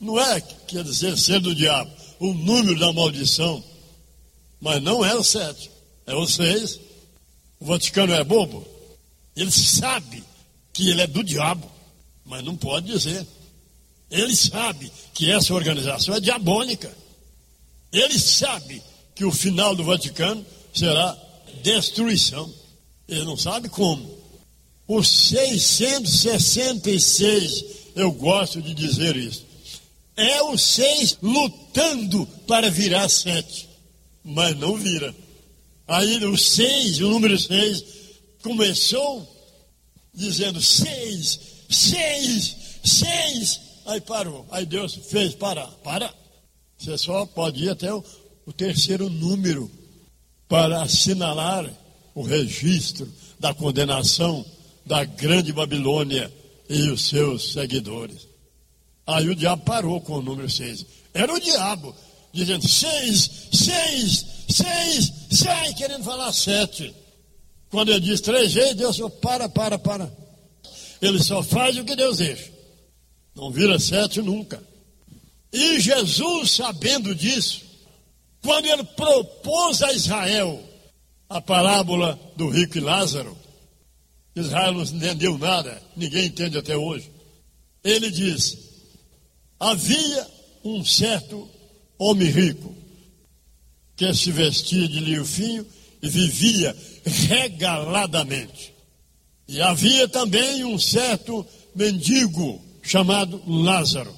Não 0.00 0.18
é, 0.18 0.40
quer 0.40 0.82
dizer, 0.82 1.18
ser 1.18 1.40
do 1.40 1.54
diabo, 1.54 1.90
o 2.18 2.32
número 2.32 2.78
da 2.78 2.90
maldição. 2.90 3.62
Mas 4.62 4.82
não 4.82 5.04
é 5.04 5.14
o 5.14 5.22
sete, 5.22 5.70
é 6.06 6.14
o 6.14 6.26
seis. 6.26 6.80
O 7.60 7.66
Vaticano 7.66 8.14
é 8.14 8.24
bobo. 8.24 8.66
Ele 9.36 9.50
sabe 9.50 10.24
que 10.72 10.88
ele 10.88 11.02
é 11.02 11.06
do 11.06 11.22
diabo, 11.22 11.70
mas 12.24 12.42
não 12.42 12.56
pode 12.56 12.86
dizer. 12.86 13.26
Ele 14.12 14.36
sabe 14.36 14.92
que 15.14 15.30
essa 15.30 15.54
organização 15.54 16.14
é 16.14 16.20
diabólica. 16.20 16.94
Ele 17.90 18.18
sabe 18.18 18.82
que 19.14 19.24
o 19.24 19.32
final 19.32 19.74
do 19.74 19.84
Vaticano 19.84 20.44
será 20.74 21.16
destruição. 21.62 22.52
Ele 23.08 23.24
não 23.24 23.38
sabe 23.38 23.70
como. 23.70 24.20
Os 24.86 25.08
666, 25.08 27.64
eu 27.96 28.12
gosto 28.12 28.60
de 28.60 28.74
dizer 28.74 29.16
isso, 29.16 29.46
é 30.14 30.42
o 30.42 30.58
6 30.58 31.16
lutando 31.22 32.26
para 32.46 32.70
virar 32.70 33.08
7, 33.08 33.66
mas 34.22 34.54
não 34.58 34.76
vira. 34.76 35.14
Aí 35.88 36.22
o 36.26 36.36
6, 36.36 37.00
o 37.00 37.08
número 37.08 37.38
6, 37.38 37.82
começou 38.42 39.26
dizendo 40.14 40.60
6, 40.60 41.40
6, 41.70 42.56
6, 42.84 43.71
Aí 43.86 44.00
parou. 44.00 44.46
Aí 44.50 44.64
Deus 44.66 44.94
fez 44.94 45.34
parar. 45.34 45.68
Para. 45.82 46.12
Você 46.78 46.98
só 46.98 47.26
pode 47.26 47.64
ir 47.64 47.70
até 47.70 47.92
o, 47.92 48.04
o 48.46 48.52
terceiro 48.52 49.08
número 49.08 49.70
para 50.48 50.82
assinalar 50.82 51.68
o 52.14 52.22
registro 52.22 53.10
da 53.38 53.54
condenação 53.54 54.44
da 54.84 55.04
grande 55.04 55.52
Babilônia 55.52 56.32
e 56.68 56.90
os 56.90 57.08
seus 57.08 57.52
seguidores. 57.52 58.28
Aí 59.06 59.28
o 59.28 59.34
diabo 59.34 59.64
parou 59.64 60.00
com 60.00 60.14
o 60.14 60.22
número 60.22 60.48
6. 60.48 60.86
Era 61.14 61.32
o 61.32 61.40
diabo, 61.40 61.94
dizendo 62.32 62.66
seis, 62.66 63.48
seis, 63.52 64.26
seis, 64.48 65.12
seis, 65.30 65.74
querendo 65.76 66.04
falar 66.04 66.32
sete. 66.32 66.94
Quando 67.70 67.90
ele 67.90 68.00
diz 68.00 68.20
três 68.20 68.52
vezes, 68.52 68.74
Deus 68.74 68.96
falou, 68.96 69.10
para, 69.10 69.48
para, 69.48 69.78
para. 69.78 70.12
Ele 71.00 71.22
só 71.22 71.42
faz 71.42 71.76
o 71.76 71.84
que 71.84 71.96
Deus 71.96 72.18
deixa. 72.18 72.51
Não 73.34 73.50
vira 73.50 73.78
sete 73.78 74.20
nunca. 74.20 74.62
E 75.52 75.80
Jesus, 75.80 76.52
sabendo 76.52 77.14
disso, 77.14 77.62
quando 78.42 78.66
ele 78.66 78.84
propôs 78.84 79.82
a 79.82 79.92
Israel 79.92 80.62
a 81.28 81.40
parábola 81.40 82.18
do 82.36 82.48
rico 82.48 82.78
e 82.78 82.80
Lázaro, 82.80 83.36
Israel 84.34 84.72
não 84.72 84.82
entendeu 84.82 85.36
nada, 85.38 85.80
ninguém 85.96 86.26
entende 86.26 86.56
até 86.56 86.76
hoje. 86.76 87.10
Ele 87.84 88.10
diz: 88.10 88.58
havia 89.58 90.26
um 90.64 90.84
certo 90.84 91.48
homem 91.98 92.28
rico 92.28 92.74
que 93.96 94.12
se 94.14 94.30
vestia 94.30 94.88
de 94.88 95.00
linho 95.00 95.24
fino 95.24 95.66
e 96.02 96.08
vivia 96.08 96.76
regaladamente. 97.04 98.72
E 99.46 99.60
havia 99.60 100.08
também 100.08 100.64
um 100.64 100.78
certo 100.78 101.46
mendigo 101.74 102.60
chamado 102.82 103.40
Lázaro, 103.46 104.12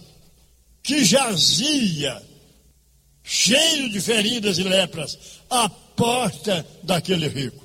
que 0.83 1.05
jazia, 1.05 2.21
cheio 3.23 3.91
de 3.91 4.01
feridas 4.01 4.59
e 4.59 4.63
lepras, 4.63 5.19
à 5.49 5.69
porta 5.69 6.67
daquele 6.83 7.29
rico. 7.29 7.63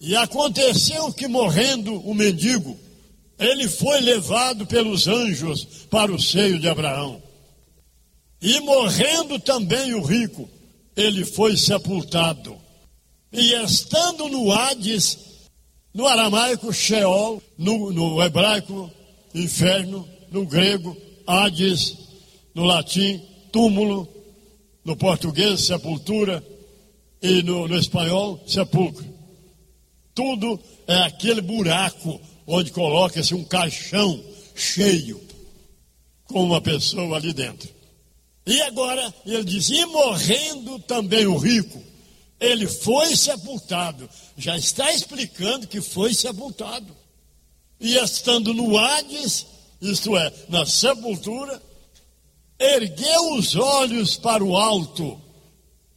E 0.00 0.16
aconteceu 0.16 1.12
que, 1.12 1.28
morrendo 1.28 1.94
o 2.00 2.14
mendigo, 2.14 2.78
ele 3.38 3.68
foi 3.68 4.00
levado 4.00 4.66
pelos 4.66 5.06
anjos 5.06 5.64
para 5.90 6.12
o 6.12 6.20
seio 6.20 6.58
de 6.58 6.68
Abraão. 6.68 7.22
E 8.40 8.60
morrendo 8.60 9.38
também 9.38 9.94
o 9.94 10.02
rico, 10.02 10.48
ele 10.96 11.24
foi 11.24 11.56
sepultado. 11.56 12.56
E 13.32 13.54
estando 13.54 14.28
no 14.28 14.52
Hades, 14.52 15.18
no 15.92 16.06
aramaico 16.06 16.72
Sheol, 16.72 17.42
no, 17.56 17.90
no 17.90 18.22
hebraico 18.22 18.90
inferno, 19.34 20.08
no 20.30 20.46
grego, 20.46 20.96
Hades, 21.26 21.96
no 22.54 22.64
latim, 22.64 23.20
túmulo, 23.50 24.08
no 24.84 24.96
português, 24.96 25.66
sepultura, 25.66 26.44
e 27.20 27.42
no, 27.42 27.66
no 27.66 27.76
espanhol, 27.78 28.42
sepulcro. 28.46 29.06
Tudo 30.14 30.60
é 30.86 30.96
aquele 30.98 31.40
buraco 31.40 32.20
onde 32.46 32.70
coloca-se 32.70 33.34
um 33.34 33.42
caixão 33.42 34.22
cheio, 34.54 35.20
com 36.26 36.44
uma 36.44 36.60
pessoa 36.60 37.16
ali 37.16 37.32
dentro. 37.32 37.68
E 38.46 38.60
agora 38.62 39.12
ele 39.24 39.44
diz: 39.44 39.70
e 39.70 39.86
morrendo 39.86 40.78
também 40.80 41.26
o 41.26 41.38
rico, 41.38 41.82
ele 42.38 42.68
foi 42.68 43.16
sepultado. 43.16 44.08
Já 44.36 44.56
está 44.58 44.92
explicando 44.92 45.66
que 45.66 45.80
foi 45.80 46.12
sepultado 46.12 46.94
e 47.80 47.96
estando 47.96 48.54
no 48.54 48.78
Hades, 48.78 49.46
isto 49.80 50.16
é, 50.16 50.32
na 50.48 50.64
sepultura, 50.64 51.60
ergueu 52.58 53.34
os 53.34 53.54
olhos 53.56 54.16
para 54.16 54.42
o 54.42 54.56
alto 54.56 55.20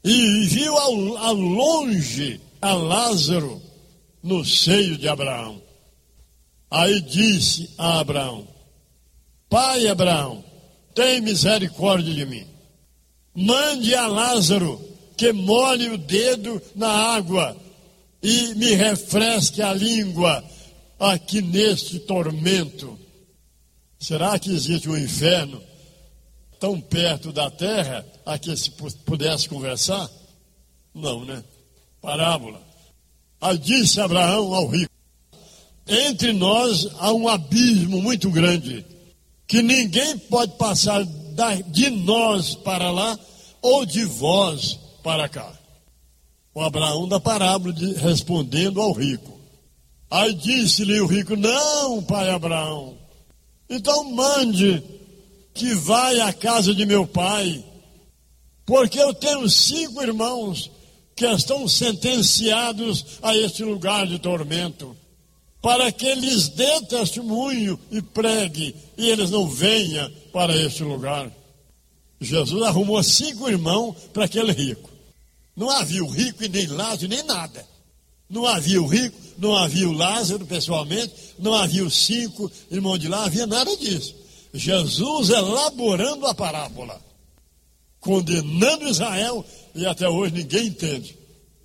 e 0.03 0.45
viu 0.45 0.77
ao, 0.77 1.17
ao 1.17 1.35
longe 1.35 2.41
a 2.61 2.73
Lázaro 2.73 3.61
no 4.21 4.43
seio 4.43 4.97
de 4.97 5.07
Abraão. 5.07 5.61
Aí 6.69 6.99
disse 7.01 7.69
a 7.77 7.99
Abraão: 7.99 8.47
Pai 9.49 9.87
Abraão, 9.87 10.43
tem 10.93 11.21
misericórdia 11.21 12.13
de 12.13 12.25
mim. 12.25 12.45
Mande 13.33 13.93
a 13.93 14.07
Lázaro 14.07 14.81
que 15.15 15.31
molhe 15.31 15.89
o 15.89 15.97
dedo 15.97 16.61
na 16.75 16.89
água 16.89 17.55
e 18.21 18.53
me 18.55 18.73
refresque 18.73 19.61
a 19.61 19.73
língua 19.73 20.43
aqui 20.99 21.41
neste 21.41 21.99
tormento? 21.99 22.97
Será 23.99 24.37
que 24.37 24.51
existe 24.51 24.89
um 24.89 24.97
inferno 24.97 25.61
tão 26.59 26.79
perto 26.79 27.31
da 27.31 27.49
terra 27.49 28.05
a 28.25 28.37
que 28.37 28.55
se 28.55 28.71
pudesse 29.05 29.49
conversar? 29.49 30.09
Não, 30.93 31.25
né? 31.25 31.43
Parábola. 32.01 32.61
Aí 33.39 33.57
disse 33.57 33.99
Abraão 33.99 34.53
ao 34.53 34.67
rico: 34.67 34.91
Entre 35.87 36.33
nós 36.33 36.87
há 36.97 37.13
um 37.13 37.27
abismo 37.27 38.01
muito 38.01 38.29
grande, 38.31 38.85
que 39.47 39.61
ninguém 39.61 40.17
pode 40.17 40.53
passar 40.57 41.03
de 41.67 41.89
nós 41.89 42.55
para 42.55 42.89
lá 42.89 43.17
ou 43.61 43.85
de 43.85 44.03
vós 44.05 44.79
para 45.03 45.29
cá. 45.29 45.53
O 46.53 46.61
Abraão 46.61 47.07
da 47.07 47.19
parábola 47.19 47.71
de, 47.71 47.93
respondendo 47.93 48.81
ao 48.81 48.91
rico. 48.91 49.36
Aí 50.09 50.33
disse-lhe 50.33 50.99
o 51.01 51.05
rico: 51.05 51.35
Não, 51.35 52.01
pai 52.03 52.29
Abraão, 52.29 52.97
então 53.69 54.03
mande 54.11 54.83
que 55.53 55.73
vá 55.73 56.11
à 56.27 56.31
casa 56.31 56.73
de 56.73 56.85
meu 56.85 57.05
pai, 57.05 57.63
porque 58.65 58.99
eu 58.99 59.13
tenho 59.13 59.49
cinco 59.49 60.01
irmãos 60.01 60.71
que 61.15 61.25
estão 61.25 61.67
sentenciados 61.67 63.17
a 63.23 63.35
este 63.35 63.63
lugar 63.63 64.05
de 64.05 64.19
tormento, 64.19 64.95
para 65.61 65.91
que 65.91 66.05
eles 66.05 66.47
dê 66.49 66.81
testemunho 66.81 67.79
e 67.91 68.01
pregue, 68.01 68.75
e 68.97 69.09
eles 69.09 69.31
não 69.31 69.49
venham 69.49 70.09
para 70.31 70.55
este 70.55 70.83
lugar. 70.83 71.31
Jesus 72.21 72.63
arrumou 72.63 73.01
cinco 73.03 73.49
irmãos 73.49 73.95
para 74.13 74.25
aquele 74.25 74.51
rico. 74.51 74.89
Não 75.55 75.69
havia 75.71 76.03
o 76.03 76.09
rico 76.09 76.43
e 76.43 76.47
nem 76.47 76.67
Lázaro, 76.67 77.07
nem 77.07 77.23
nada. 77.23 77.65
Não 78.29 78.45
havia 78.45 78.81
o 78.81 78.87
rico, 78.87 79.17
não 79.37 79.55
havia 79.55 79.87
o 79.87 79.93
Lázaro 79.93 80.45
pessoalmente, 80.45 81.13
não 81.39 81.53
havia 81.53 81.85
os 81.85 81.95
cinco 82.05 82.51
irmãos 82.69 82.97
de 82.97 83.07
lá, 83.07 83.25
havia 83.25 83.47
nada 83.47 83.75
disso. 83.77 84.15
Jesus 84.53 85.29
elaborando 85.29 86.25
a 86.25 86.33
parábola, 86.33 86.99
condenando 87.99 88.87
Israel, 88.87 89.45
e 89.75 89.85
até 89.85 90.09
hoje 90.09 90.33
ninguém 90.33 90.67
entende. 90.67 91.17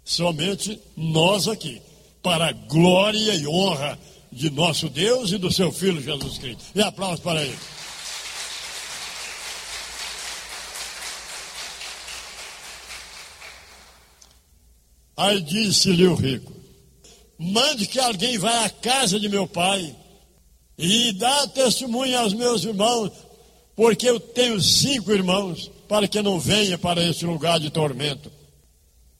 Somente 0.04 0.80
nós 0.96 1.48
aqui, 1.48 1.80
para 2.22 2.48
a 2.48 2.52
glória 2.52 3.34
e 3.34 3.46
honra 3.46 3.98
de 4.30 4.50
nosso 4.50 4.88
Deus 4.88 5.32
e 5.32 5.38
do 5.38 5.52
seu 5.52 5.72
Filho 5.72 6.00
Jesus 6.00 6.38
Cristo. 6.38 6.62
E 6.74 6.80
aplausos 6.80 7.20
para 7.20 7.42
ele. 7.42 7.58
Aí 15.16 15.40
disse-lhe 15.40 16.06
o 16.06 16.14
rico: 16.14 16.52
Mande 17.38 17.86
que 17.86 17.98
alguém 17.98 18.38
vá 18.38 18.64
à 18.64 18.70
casa 18.70 19.18
de 19.18 19.28
meu 19.28 19.46
pai 19.46 19.94
e 20.78 21.12
dá 21.12 21.46
testemunho 21.48 22.18
aos 22.18 22.32
meus 22.32 22.64
irmãos 22.64 23.12
porque 23.74 24.08
eu 24.08 24.20
tenho 24.20 24.60
cinco 24.60 25.12
irmãos, 25.12 25.70
para 25.88 26.06
que 26.06 26.20
não 26.22 26.38
venha 26.38 26.78
para 26.78 27.02
este 27.02 27.24
lugar 27.24 27.58
de 27.58 27.70
tormento. 27.70 28.30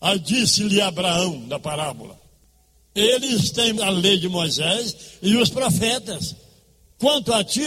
Aí 0.01 0.19
disse-lhe 0.19 0.81
Abraão, 0.81 1.47
da 1.49 1.59
parábola: 1.59 2.19
Eles 2.95 3.51
têm 3.51 3.81
a 3.83 3.91
lei 3.91 4.19
de 4.19 4.29
Moisés 4.29 5.19
e 5.23 5.37
os 5.37 5.49
profetas. 5.49 6.37
Quanto 6.99 7.33
a 7.33 7.43
ti, 7.43 7.63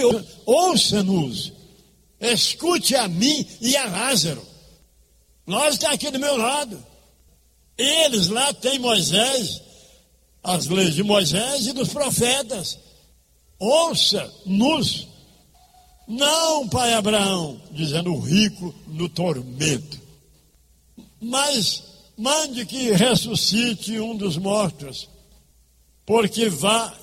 ouça-nos, 0.45 1.51
escute 2.19 2.95
a 2.95 3.07
mim 3.07 3.45
e 3.59 3.75
a 3.75 3.85
Lázaro. 3.85 4.45
Nós 5.45 5.73
está 5.73 5.91
aqui 5.91 6.09
do 6.09 6.19
meu 6.19 6.37
lado. 6.37 6.81
Eles 7.77 8.27
lá 8.29 8.53
têm 8.53 8.79
Moisés, 8.79 9.61
as 10.43 10.67
leis 10.67 10.95
de 10.95 11.03
Moisés 11.03 11.67
e 11.67 11.73
dos 11.73 11.89
profetas. 11.89 12.79
Ouça-nos. 13.59 15.07
Não, 16.07 16.67
pai 16.69 16.93
Abraão, 16.93 17.59
dizendo 17.71 18.13
o 18.13 18.19
rico 18.19 18.73
no 18.87 19.09
tormento. 19.09 19.99
Mas 21.19 21.83
mande 22.17 22.65
que 22.65 22.91
ressuscite 22.91 23.99
um 23.99 24.15
dos 24.15 24.37
mortos, 24.37 25.09
porque 26.05 26.47
vá 26.47 26.93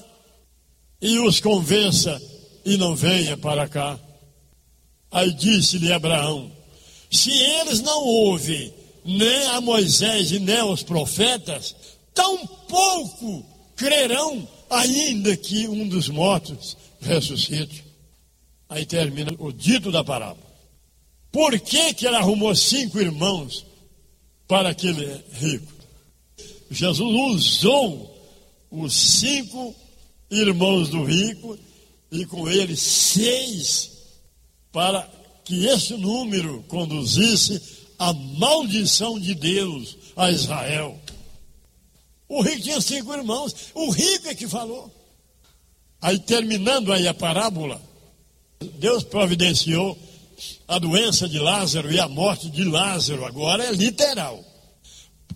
e 1.00 1.18
os 1.18 1.40
convença 1.40 2.20
e 2.64 2.76
não 2.76 2.94
venha 2.94 3.36
para 3.36 3.68
cá. 3.68 3.98
Aí 5.10 5.32
disse-lhe 5.32 5.92
Abraão: 5.92 6.50
se 7.10 7.30
eles 7.30 7.80
não 7.80 8.04
ouvem 8.04 8.72
nem 9.04 9.46
a 9.48 9.60
Moisés 9.60 10.30
e 10.32 10.38
nem 10.38 10.58
aos 10.58 10.82
profetas, 10.82 11.74
tão 12.14 12.46
pouco 12.46 13.44
crerão, 13.76 14.46
ainda 14.70 15.36
que 15.36 15.66
um 15.68 15.88
dos 15.88 16.08
mortos 16.08 16.76
ressuscite. 17.00 17.84
Aí 18.68 18.86
termina 18.86 19.32
o 19.38 19.52
dito 19.52 19.90
da 19.90 20.02
parábola. 20.02 20.50
Por 21.30 21.58
que, 21.58 21.94
que 21.94 22.06
ele 22.06 22.16
arrumou 22.16 22.54
cinco 22.54 23.00
irmãos 23.00 23.66
para 24.46 24.70
aquele 24.70 25.22
rico? 25.32 25.72
Jesus 26.70 27.00
usou 27.00 28.12
os 28.70 28.94
cinco 28.94 29.74
irmãos 30.30 30.88
do 30.88 31.04
rico 31.04 31.58
e 32.10 32.24
com 32.24 32.48
ele 32.48 32.76
seis 32.76 33.90
para 34.70 35.08
que 35.44 35.66
esse 35.66 35.94
número 35.94 36.62
conduzisse 36.68 37.81
a 38.02 38.12
maldição 38.12 39.16
de 39.20 39.32
Deus 39.32 39.96
a 40.16 40.28
Israel. 40.28 41.00
O 42.28 42.42
rico 42.42 42.62
tinha 42.62 42.80
cinco 42.80 43.14
irmãos, 43.14 43.54
o 43.74 43.90
rico 43.90 44.28
é 44.28 44.34
que 44.34 44.48
falou. 44.48 44.90
Aí 46.00 46.18
terminando 46.18 46.92
aí 46.92 47.06
a 47.06 47.14
parábola, 47.14 47.80
Deus 48.80 49.04
providenciou 49.04 49.96
a 50.66 50.80
doença 50.80 51.28
de 51.28 51.38
Lázaro 51.38 51.92
e 51.92 52.00
a 52.00 52.08
morte 52.08 52.50
de 52.50 52.64
Lázaro, 52.64 53.24
agora 53.24 53.66
é 53.66 53.70
literal. 53.70 54.44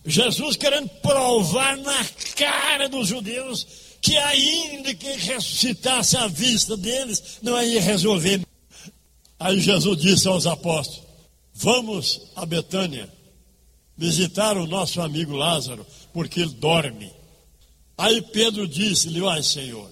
Jesus 0.05 0.57
querendo 0.57 0.89
provar 1.01 1.77
na 1.77 2.05
cara 2.35 2.89
dos 2.89 3.07
judeus 3.07 3.65
que 4.01 4.17
ainda 4.17 4.93
que 4.93 5.13
ressuscitasse 5.13 6.17
a 6.17 6.27
vista 6.27 6.77
deles, 6.77 7.39
não 7.43 7.63
ia 7.63 7.81
resolver. 7.81 8.41
Aí 9.39 9.61
Jesus 9.61 10.03
disse 10.03 10.27
aos 10.27 10.49
apóstolos: 10.49 11.06
Vamos 11.59 12.21
a 12.37 12.45
Betânia 12.45 13.11
visitar 13.97 14.59
o 14.59 14.67
nosso 14.67 15.01
amigo 15.01 15.35
Lázaro, 15.35 15.87
porque 16.13 16.41
ele 16.41 16.53
dorme. 16.53 17.11
Aí 17.97 18.21
Pedro 18.21 18.69
disse-lhe: 18.69 19.27
Ai, 19.27 19.43
Senhor, 19.43 19.91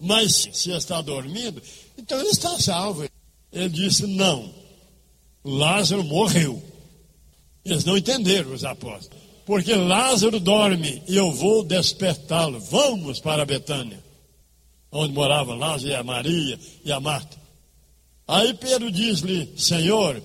mas 0.00 0.48
se 0.50 0.70
está 0.70 1.02
dormindo, 1.02 1.62
então 1.98 2.18
ele 2.18 2.30
está 2.30 2.58
salvo. 2.58 3.06
Ele 3.52 3.68
disse: 3.68 4.06
Não, 4.06 4.50
Lázaro 5.44 6.02
morreu. 6.02 6.62
Eles 7.62 7.84
não 7.84 7.98
entenderam, 7.98 8.52
os 8.52 8.64
apóstolos. 8.64 9.22
Porque 9.44 9.74
Lázaro 9.74 10.40
dorme 10.40 11.02
e 11.06 11.16
eu 11.16 11.30
vou 11.32 11.62
despertá-lo. 11.62 12.58
Vamos 12.58 13.20
para 13.20 13.44
Betânia, 13.44 14.02
onde 14.90 15.12
morava 15.12 15.54
Lázaro 15.54 15.90
e 15.90 15.94
a 15.94 16.02
Maria 16.02 16.58
e 16.82 16.90
a 16.90 16.98
Marta. 16.98 17.36
Aí 18.26 18.54
Pedro 18.54 18.90
diz-lhe: 18.90 19.52
Senhor, 19.58 20.22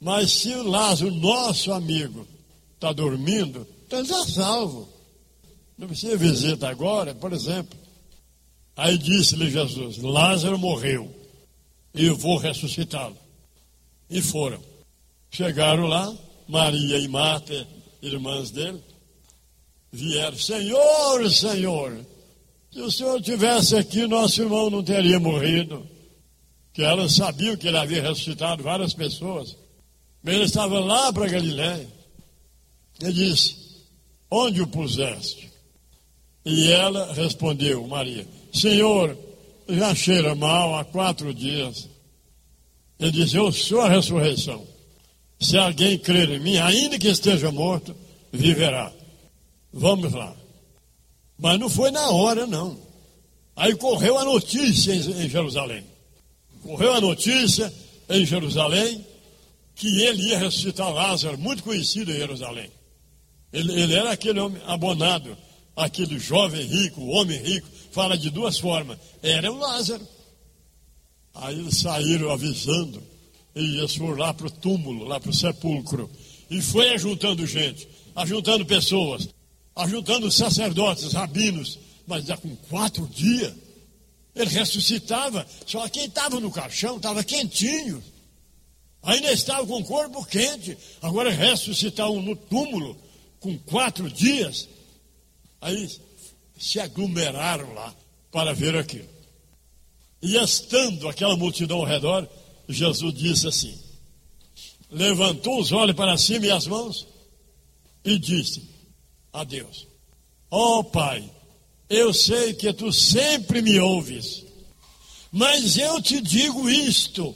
mas 0.00 0.32
se 0.32 0.54
o 0.54 0.62
Lázaro, 0.62 1.10
nosso 1.10 1.72
amigo, 1.72 2.26
está 2.74 2.92
dormindo, 2.92 3.66
então 3.86 4.00
está 4.00 4.24
salvo. 4.24 4.88
Não 5.76 5.86
precisa 5.86 6.16
visita 6.16 6.68
agora, 6.68 7.14
por 7.14 7.32
exemplo. 7.32 7.78
Aí 8.76 8.96
disse-lhe 8.96 9.50
Jesus: 9.50 9.98
Lázaro 9.98 10.58
morreu 10.58 11.14
e 11.94 12.06
eu 12.06 12.16
vou 12.16 12.38
ressuscitá-lo. 12.38 13.16
E 14.08 14.22
foram. 14.22 14.60
Chegaram 15.30 15.86
lá, 15.86 16.12
Maria 16.48 16.98
e 16.98 17.06
Marta, 17.06 17.66
irmãs 18.00 18.50
dele, 18.50 18.82
vieram: 19.92 20.36
Senhor, 20.36 21.30
Senhor, 21.30 22.06
se 22.72 22.80
o 22.80 22.90
Senhor 22.90 23.20
tivesse 23.20 23.76
aqui, 23.76 24.06
nosso 24.06 24.40
irmão 24.40 24.70
não 24.70 24.82
teria 24.82 25.20
morrido. 25.20 25.86
Que 26.72 26.82
elas 26.82 27.14
sabiam 27.14 27.56
que 27.56 27.66
ele 27.66 27.76
havia 27.76 28.00
ressuscitado 28.00 28.62
várias 28.62 28.94
pessoas. 28.94 29.56
Ele 30.24 30.44
estava 30.44 30.78
lá 30.80 31.12
para 31.12 31.28
Galiléia. 31.28 31.88
Ele 33.00 33.12
disse: 33.12 33.56
Onde 34.30 34.60
o 34.60 34.66
puseste? 34.66 35.50
E 36.44 36.70
ela 36.70 37.12
respondeu, 37.12 37.86
Maria: 37.86 38.26
Senhor, 38.52 39.16
já 39.68 39.94
cheira 39.94 40.34
mal 40.34 40.76
há 40.76 40.84
quatro 40.84 41.32
dias. 41.32 41.88
Ele 42.98 43.10
disse: 43.10 43.36
Eu 43.36 43.50
sou 43.50 43.80
a 43.80 43.88
ressurreição. 43.88 44.66
Se 45.40 45.56
alguém 45.56 45.98
crer 45.98 46.28
em 46.30 46.38
mim, 46.38 46.58
ainda 46.58 46.98
que 46.98 47.08
esteja 47.08 47.50
morto, 47.50 47.96
viverá. 48.30 48.92
Vamos 49.72 50.12
lá. 50.12 50.36
Mas 51.38 51.58
não 51.58 51.70
foi 51.70 51.90
na 51.90 52.10
hora, 52.10 52.46
não. 52.46 52.76
Aí 53.56 53.74
correu 53.74 54.18
a 54.18 54.24
notícia 54.24 54.92
em 54.92 55.28
Jerusalém. 55.28 55.84
Correu 56.62 56.92
a 56.92 57.00
notícia 57.00 57.72
em 58.10 58.26
Jerusalém 58.26 59.04
que 59.80 60.02
ele 60.02 60.28
ia 60.28 60.38
ressuscitar 60.38 60.92
Lázaro, 60.92 61.38
muito 61.38 61.62
conhecido 61.62 62.12
em 62.12 62.16
Jerusalém. 62.16 62.70
Ele, 63.50 63.72
ele 63.80 63.94
era 63.94 64.12
aquele 64.12 64.38
homem 64.38 64.60
abonado, 64.66 65.34
aquele 65.74 66.18
jovem 66.18 66.60
rico, 66.66 67.00
homem 67.06 67.38
rico, 67.38 67.66
fala 67.90 68.18
de 68.18 68.28
duas 68.28 68.58
formas. 68.58 68.98
Era 69.22 69.50
o 69.50 69.56
Lázaro. 69.56 70.06
Aí 71.34 71.58
eles 71.58 71.78
saíram 71.78 72.30
avisando, 72.30 73.02
e 73.56 73.78
eles 73.78 73.94
foram 73.94 74.18
lá 74.18 74.34
para 74.34 74.48
o 74.48 74.50
túmulo, 74.50 75.06
lá 75.06 75.18
para 75.18 75.30
o 75.30 75.34
sepulcro, 75.34 76.10
e 76.50 76.60
foi 76.60 76.90
ajuntando 76.90 77.46
gente, 77.46 77.88
ajuntando 78.14 78.66
pessoas, 78.66 79.30
ajuntando 79.74 80.30
sacerdotes, 80.30 81.14
rabinos, 81.14 81.78
mas 82.06 82.26
já 82.26 82.36
com 82.36 82.54
quatro 82.68 83.06
dias. 83.06 83.54
Ele 84.34 84.50
ressuscitava, 84.50 85.46
só 85.66 85.88
quem 85.88 86.04
estava 86.04 86.38
no 86.38 86.50
caixão 86.50 86.98
estava 86.98 87.24
quentinho. 87.24 88.04
Ainda 89.02 89.32
estava 89.32 89.66
com 89.66 89.78
o 89.78 89.84
corpo 89.84 90.24
quente. 90.24 90.76
Agora 91.00 91.30
ressuscitar 91.30 92.10
um 92.10 92.20
no 92.20 92.36
túmulo 92.36 92.96
com 93.38 93.58
quatro 93.58 94.10
dias. 94.10 94.68
Aí 95.60 95.88
se 96.58 96.78
aglomeraram 96.78 97.72
lá 97.74 97.94
para 98.30 98.52
ver 98.52 98.76
aquilo. 98.76 99.08
E 100.22 100.36
estando 100.36 101.08
aquela 101.08 101.36
multidão 101.36 101.78
ao 101.78 101.84
redor, 101.84 102.28
Jesus 102.68 103.14
disse 103.14 103.48
assim: 103.48 103.78
levantou 104.90 105.60
os 105.60 105.72
olhos 105.72 105.94
para 105.94 106.16
cima 106.18 106.46
e 106.46 106.50
as 106.50 106.66
mãos 106.66 107.06
e 108.04 108.18
disse 108.18 108.62
a 109.32 109.44
Deus: 109.44 109.86
Ó 110.50 110.78
oh, 110.78 110.84
Pai, 110.84 111.30
eu 111.88 112.12
sei 112.12 112.54
que 112.54 112.72
tu 112.72 112.92
sempre 112.92 113.62
me 113.62 113.78
ouves, 113.78 114.44
mas 115.30 115.78
eu 115.78 116.00
te 116.02 116.20
digo 116.20 116.68
isto 116.68 117.34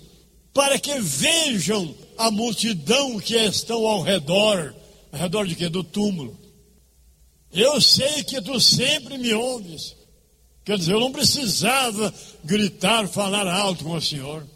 para 0.55 0.79
que 0.79 1.01
vejam 1.01 1.93
a 2.17 2.31
multidão 2.31 3.19
que 3.19 3.35
estão 3.35 3.85
ao 3.87 4.01
redor, 4.03 4.73
ao 5.12 5.19
redor 5.19 5.47
de 5.49 5.57
quê? 5.57 5.69
Do 5.69 5.83
túmulo. 5.83 6.38
Eu 7.53 7.81
sei 7.81 8.23
que 8.23 8.40
tu 8.40 8.61
sempre 8.61 9.19
me 9.19 9.35
ouves. 9.35 9.97
Quer 10.64 10.79
dizer, 10.79 10.93
eu 10.93 11.01
não 11.01 11.12
precisava 11.12 12.14
gritar, 12.45 13.09
falar 13.09 13.47
alto 13.49 13.85
com 13.85 13.95
o 13.95 14.01
Senhor. 14.01 14.47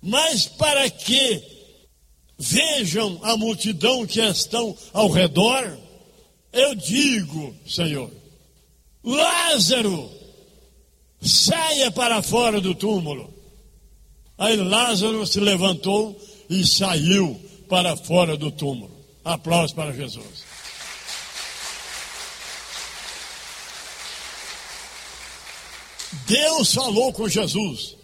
Mas 0.00 0.46
para 0.46 0.88
que 0.88 1.42
vejam 2.38 3.18
a 3.22 3.36
multidão 3.36 4.06
que 4.06 4.20
estão 4.20 4.76
ao 4.92 5.08
redor, 5.08 5.76
eu 6.52 6.74
digo, 6.74 7.54
Senhor, 7.66 8.10
Lázaro, 9.02 10.10
saia 11.20 11.90
para 11.90 12.22
fora 12.22 12.60
do 12.60 12.74
túmulo. 12.74 13.33
Aí 14.36 14.56
Lázaro 14.56 15.26
se 15.26 15.40
levantou 15.40 16.20
e 16.50 16.66
saiu 16.66 17.40
para 17.68 17.96
fora 17.96 18.36
do 18.36 18.50
túmulo. 18.50 18.94
Aplausos 19.24 19.72
para 19.72 19.92
Jesus. 19.92 20.44
Deus 26.26 26.74
falou 26.74 27.12
com 27.12 27.28
Jesus 27.28 27.96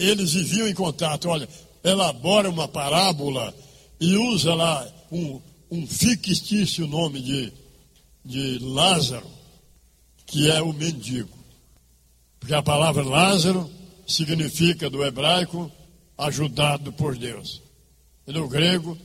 eles 0.00 0.32
viviam 0.32 0.66
em 0.66 0.74
contato. 0.74 1.28
Olha, 1.28 1.48
elabora 1.84 2.48
uma 2.48 2.66
parábola 2.66 3.54
e 4.00 4.16
usa 4.16 4.54
lá 4.54 4.86
um, 5.12 5.40
um 5.70 5.86
fictício 5.86 6.86
nome 6.86 7.20
de, 7.20 7.52
de 8.24 8.58
Lázaro, 8.60 9.26
que 10.26 10.50
é 10.50 10.62
o 10.62 10.72
mendigo. 10.72 11.38
Porque 12.38 12.54
a 12.54 12.62
palavra 12.62 13.02
Lázaro 13.02 13.70
significa 14.10 14.90
do 14.90 15.04
hebraico 15.04 15.70
ajudado 16.18 16.92
por 16.92 17.16
Deus. 17.16 17.62
E 18.26 18.32
no 18.32 18.48
grego, 18.48 18.96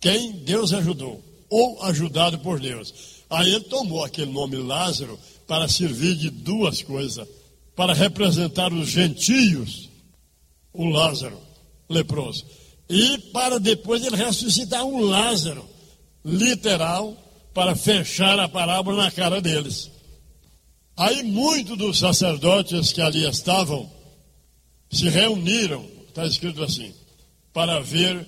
quem 0.00 0.32
Deus 0.32 0.72
ajudou, 0.72 1.22
ou 1.48 1.82
ajudado 1.82 2.38
por 2.38 2.58
Deus. 2.58 3.22
Aí 3.28 3.54
ele 3.54 3.64
tomou 3.64 4.04
aquele 4.04 4.32
nome 4.32 4.56
Lázaro 4.56 5.18
para 5.46 5.68
servir 5.68 6.16
de 6.16 6.30
duas 6.30 6.82
coisas: 6.82 7.26
para 7.76 7.92
representar 7.92 8.72
os 8.72 8.88
gentios, 8.88 9.88
o 10.72 10.86
Lázaro, 10.86 11.38
leproso, 11.88 12.44
e 12.88 13.18
para 13.32 13.58
depois 13.60 14.04
ele 14.04 14.16
ressuscitar 14.16 14.84
um 14.84 15.00
Lázaro, 15.00 15.64
literal, 16.24 17.16
para 17.52 17.74
fechar 17.76 18.38
a 18.38 18.48
parábola 18.48 19.04
na 19.04 19.10
cara 19.10 19.40
deles. 19.40 19.90
Aí 21.00 21.22
muitos 21.22 21.78
dos 21.78 21.98
sacerdotes 21.98 22.92
que 22.92 23.00
ali 23.00 23.26
estavam 23.26 23.90
se 24.90 25.08
reuniram, 25.08 25.82
está 26.06 26.26
escrito 26.26 26.62
assim, 26.62 26.92
para 27.54 27.80
ver 27.80 28.26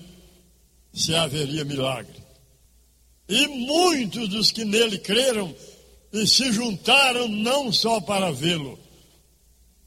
se 0.91 1.13
haveria 1.13 1.63
milagre. 1.63 2.15
E 3.29 3.45
muitos 3.47 4.27
dos 4.27 4.49
que 4.49 4.65
nele 4.65 4.97
creram 4.97 5.55
e 6.11 6.25
se 6.25 6.51
juntaram 6.51 7.27
não 7.27 7.71
só 7.71 8.01
para 8.01 8.31
vê-lo, 8.31 8.79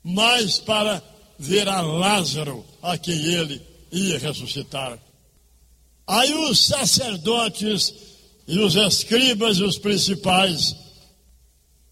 mas 0.04 0.60
para 0.60 1.02
ver 1.36 1.66
a 1.66 1.80
Lázaro, 1.80 2.64
a 2.80 2.96
quem 2.96 3.20
ele 3.34 3.60
ia 3.90 4.16
ressuscitar. 4.16 4.96
Aí 6.06 6.32
os 6.32 6.64
sacerdotes 6.64 7.92
e 8.46 8.60
os 8.60 8.76
escribas 8.76 9.56
e 9.56 9.64
os 9.64 9.76
principais 9.76 10.85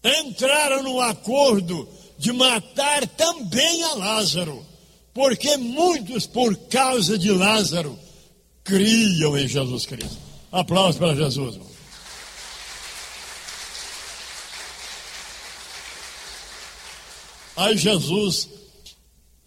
entraram 0.05 0.83
no 0.83 1.01
acordo 1.01 1.89
de 2.17 2.31
matar 2.31 3.07
também 3.07 3.83
a 3.83 3.95
Lázaro, 3.95 4.63
porque 5.13 5.57
muitos, 5.57 6.27
por 6.27 6.55
causa 6.67 7.17
de 7.17 7.31
Lázaro, 7.31 7.97
criam 8.63 9.37
em 9.37 9.47
Jesus 9.47 9.85
Cristo. 9.85 10.17
Aplausos 10.51 10.97
para 10.97 11.15
Jesus. 11.15 11.59
Aí 17.57 17.77
Jesus 17.77 18.49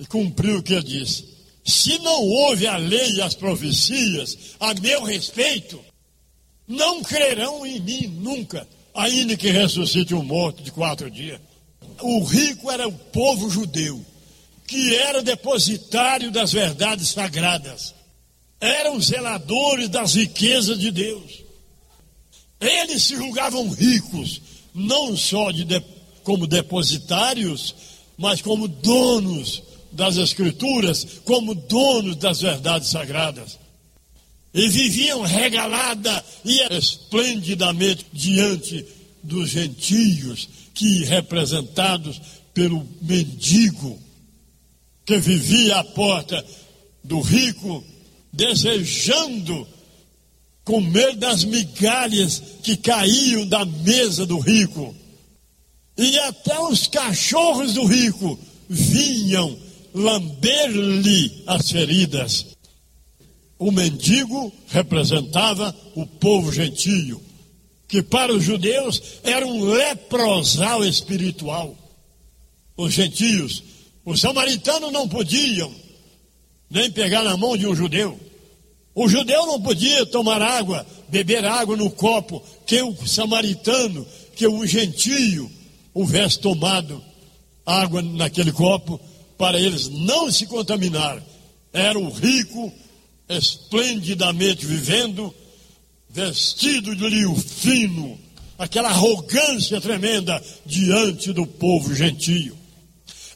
cumpriu 0.09 0.59
o 0.59 0.63
que 0.63 0.75
ele 0.75 0.83
disse. 0.83 1.37
Se 1.65 1.99
não 1.99 2.23
houve 2.23 2.67
a 2.67 2.79
lei 2.79 3.13
e 3.13 3.23
as 3.23 3.35
profecias 3.35 4.57
a 4.59 4.73
meu 4.75 5.05
respeito, 5.05 5.79
não 6.67 7.03
crerão 7.03 7.65
em 7.67 7.79
mim 7.79 8.07
nunca 8.07 8.67
ainda 8.99 9.37
que 9.37 9.49
ressuscite 9.49 10.13
um 10.13 10.25
morto 10.25 10.61
de 10.61 10.73
quatro 10.73 11.09
dias. 11.09 11.41
O 12.01 12.25
rico 12.25 12.69
era 12.69 12.89
o 12.89 12.93
povo 12.93 13.49
judeu, 13.49 14.05
que 14.67 14.97
era 14.97 15.23
depositário 15.23 16.33
das 16.33 16.53
verdades 16.53 17.09
sagradas, 17.09 17.95
eram 18.61 19.01
zeladores 19.01 19.89
das 19.89 20.15
riquezas 20.15 20.79
de 20.81 20.91
Deus. 20.91 21.45
Eles 22.61 23.05
se 23.05 23.15
julgavam 23.15 23.69
ricos, 23.71 24.43
não 24.75 25.17
só 25.17 25.53
de, 25.53 25.65
como 26.25 26.49
depositários, 26.49 27.75
mas 28.17 28.43
como 28.43 28.67
donos 28.67 29.63
das 29.93 30.17
Escrituras, 30.17 31.07
como 31.25 31.55
donos 31.55 32.17
das 32.17 32.41
verdades 32.41 32.89
sagradas 32.89 33.59
e 34.53 34.69
viviam 34.69 35.23
regalada 35.23 36.25
e 36.45 36.61
esplendidamente 36.75 38.07
diante 38.13 38.85
dos 39.23 39.51
gentios, 39.51 40.49
que 40.75 41.05
representados 41.05 42.21
pelo 42.55 42.87
mendigo, 43.03 43.99
que 45.05 45.19
vivia 45.19 45.77
à 45.77 45.85
porta 45.85 46.45
do 47.05 47.21
rico, 47.21 47.85
desejando 48.33 49.67
comer 50.65 51.17
das 51.17 51.45
migalhas 51.45 52.43
que 52.63 52.77
caíam 52.77 53.47
da 53.47 53.65
mesa 53.65 54.27
do 54.27 54.39
rico. 54.39 54.95
E 55.97 56.19
até 56.21 56.61
os 56.61 56.87
cachorros 56.87 57.75
do 57.75 57.85
rico 57.85 58.39
vinham 58.69 59.59
lamber-lhe 59.95 61.43
as 61.47 61.71
feridas. 61.71 62.58
O 63.59 63.73
mendigo 63.73 64.53
representava 64.69 65.75
o 65.95 66.07
povo 66.07 66.53
gentio, 66.53 67.21
que 67.89 68.03
para 68.03 68.33
os 68.33 68.45
judeus 68.45 69.03
era 69.25 69.45
um 69.47 69.65
leprosal 69.65 70.85
espiritual. 70.85 71.77
Os 72.77 72.93
gentios, 72.93 73.65
os 74.05 74.21
samaritanos 74.21 74.93
não 74.93 75.09
podiam 75.09 75.75
nem 76.71 76.91
pegar 76.91 77.25
na 77.25 77.37
mão 77.37 77.57
de 77.57 77.67
um 77.67 77.75
judeu. 77.75 78.19
O 78.95 79.09
judeu 79.09 79.47
não 79.47 79.61
podia 79.61 80.07
tomar 80.07 80.41
água, 80.43 80.87
beber 81.09 81.45
água 81.45 81.77
no 81.77 81.91
copo 81.91 82.43
que 82.67 82.83
o 82.83 82.95
samaritano, 83.07 84.07
que 84.37 84.47
o 84.47 84.67
gentio 84.67 85.51
houvesse 85.95 86.39
tomado 86.39 87.03
água 87.65 88.03
naquele 88.03 88.53
copo, 88.53 89.01
para 89.37 89.59
eles 89.59 89.89
não 89.89 90.31
se 90.31 90.47
contaminar. 90.47 91.23
Era 91.73 91.99
o 91.99 92.11
rico 92.11 92.73
esplendidamente 93.29 94.65
vivendo, 94.65 95.35
vestido 96.09 96.97
de 96.97 97.09
linho 97.09 97.35
fino, 97.37 98.19
aquela 98.59 98.89
arrogância 98.89 99.81
tremenda 99.81 100.43
diante 100.65 101.33
do 101.33 101.47
povo 101.47 101.95
gentio. 101.95 102.57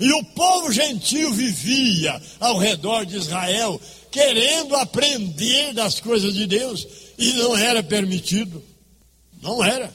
E 0.00 0.12
o 0.12 0.24
povo 0.24 0.72
gentio 0.72 1.32
vivia 1.32 2.20
ao 2.40 2.58
redor 2.58 3.04
de 3.06 3.16
Israel, 3.16 3.80
querendo 4.10 4.74
aprender 4.74 5.72
das 5.74 6.00
coisas 6.00 6.34
de 6.34 6.46
Deus, 6.46 6.86
e 7.18 7.34
não 7.34 7.56
era 7.56 7.82
permitido. 7.82 8.62
Não 9.40 9.62
era. 9.62 9.94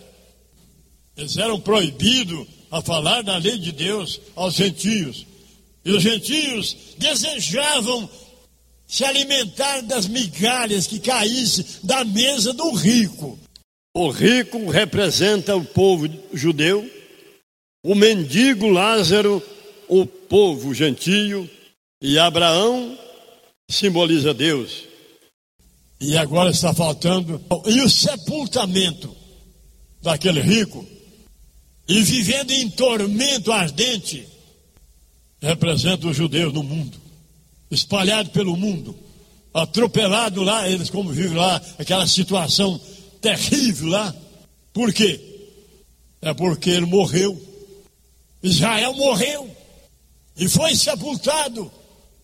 Eles 1.18 1.36
eram 1.36 1.60
proibidos 1.60 2.48
a 2.70 2.82
falar 2.82 3.22
da 3.22 3.38
lei 3.38 3.58
de 3.58 3.72
Deus 3.72 4.22
aos 4.36 4.54
gentios. 4.54 5.26
E 5.84 5.92
os 5.92 6.04
gentios 6.04 6.76
desejavam 6.98 8.10
se 8.88 9.04
alimentar 9.04 9.82
das 9.82 10.08
migalhas 10.08 10.88
que 10.88 11.00
caíssem 11.00 11.65
da 11.84 12.06
mesa 12.06 12.54
do 12.54 12.71
rico. 12.71 13.38
O 13.93 14.10
rico 14.10 14.69
representa 14.69 15.56
o 15.56 15.65
povo 15.65 16.08
judeu, 16.34 16.89
o 17.84 17.93
mendigo 17.93 18.67
Lázaro, 18.69 19.43
o 19.89 20.06
povo 20.06 20.73
gentio, 20.73 21.50
e 22.02 22.17
Abraão 22.17 22.97
simboliza 23.69 24.34
Deus. 24.34 24.86
E 26.00 26.15
agora 26.15 26.52
está 26.52 26.73
faltando. 26.73 27.41
E 27.65 27.82
o 27.82 27.89
sepultamento 27.89 29.13
daquele 30.02 30.41
rico, 30.41 30.85
e 31.90 32.02
vivendo 32.04 32.52
em 32.52 32.69
tormento 32.69 33.52
ardente, 33.52 34.27
representa 35.42 36.08
os 36.08 36.15
judeus 36.15 36.54
no 36.54 36.62
mundo 36.62 37.07
espalhado 37.70 38.30
pelo 38.30 38.56
mundo, 38.56 38.96
atropelado 39.54 40.44
lá, 40.44 40.70
eles 40.70 40.90
como 40.90 41.12
vivem 41.12 41.38
lá, 41.38 41.62
aquela 41.78 42.08
situação 42.08 42.80
terrível 43.22 43.90
lá. 43.90 44.15
Por 44.74 44.94
quê? 44.94 45.20
É 46.22 46.34
porque 46.34 46.70
ele 46.70 46.86
morreu. 46.86 47.40
Israel 48.42 48.94
morreu 48.94 49.50
e 50.38 50.48
foi 50.48 50.76
sepultado 50.76 51.72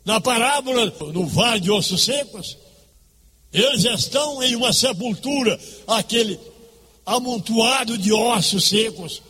na 0.06 0.22
parábola 0.22 0.94
no 1.14 1.26
vale 1.26 1.62
de 1.62 1.72
ossos 1.72 2.04
secos. 2.04 2.58
Eles 3.52 3.86
estão 3.86 4.42
em 4.42 4.56
uma 4.56 4.74
sepultura, 4.74 5.60
aquele 5.88 6.40
amontoado 7.06 7.98
de 7.98 8.12
ossos 8.12 8.66
secos. 8.66 9.22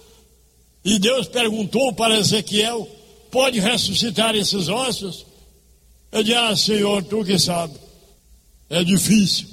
E 0.84 1.00
Deus 1.00 1.28
perguntou 1.28 1.94
para 1.94 2.18
Ezequiel: 2.18 2.88
pode 3.32 3.60
ressuscitar 3.60 4.36
esses 4.36 4.68
ossos? 4.68 5.26
Eu 6.14 6.24
disse, 6.24 6.38
ah, 6.38 6.56
Senhor, 6.56 7.04
tu 7.04 7.26
que 7.26 7.38
sabe. 7.38 7.74
É 8.70 8.84
difícil. 8.84 9.48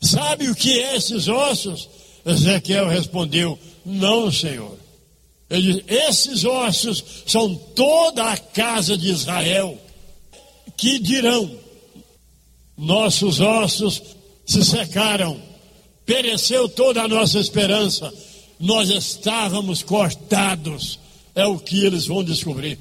Sabe 0.00 0.48
o 0.48 0.54
que 0.54 0.80
é 0.80 0.96
esses 0.96 1.26
ossos? 1.26 1.88
Ezequiel 2.24 2.88
respondeu, 2.88 3.58
não, 3.84 4.30
Senhor. 4.30 4.76
Ele 5.48 5.72
disse, 5.72 5.84
esses 5.88 6.44
ossos 6.44 7.02
são 7.26 7.54
toda 7.54 8.30
a 8.30 8.36
casa 8.36 8.96
de 8.96 9.10
Israel, 9.10 9.78
que 10.76 10.98
dirão, 10.98 11.50
nossos 12.76 13.40
ossos 13.40 14.02
se 14.46 14.64
secaram, 14.64 15.40
pereceu 16.04 16.68
toda 16.68 17.02
a 17.02 17.08
nossa 17.08 17.38
esperança, 17.38 18.12
nós 18.60 18.90
estávamos 18.90 19.82
cortados, 19.82 20.98
é 21.34 21.46
o 21.46 21.58
que 21.58 21.84
eles 21.84 22.06
vão 22.06 22.22
descobrir 22.22 22.78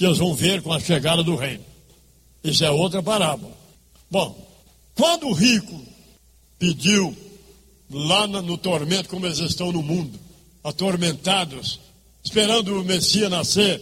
que 0.00 0.06
eles 0.06 0.16
vão 0.16 0.34
ver 0.34 0.62
com 0.62 0.72
a 0.72 0.80
chegada 0.80 1.22
do 1.22 1.36
reino. 1.36 1.62
Isso 2.42 2.64
é 2.64 2.70
outra 2.70 3.02
parábola. 3.02 3.52
Bom, 4.10 4.36
quando 4.94 5.28
o 5.28 5.32
rico 5.32 5.80
pediu 6.58 7.16
lá 7.90 8.26
no 8.26 8.56
tormento, 8.56 9.08
como 9.08 9.26
eles 9.26 9.38
estão 9.38 9.72
no 9.72 9.82
mundo, 9.82 10.18
atormentados, 10.62 11.80
esperando 12.22 12.80
o 12.80 12.84
Messias 12.84 13.30
nascer, 13.30 13.80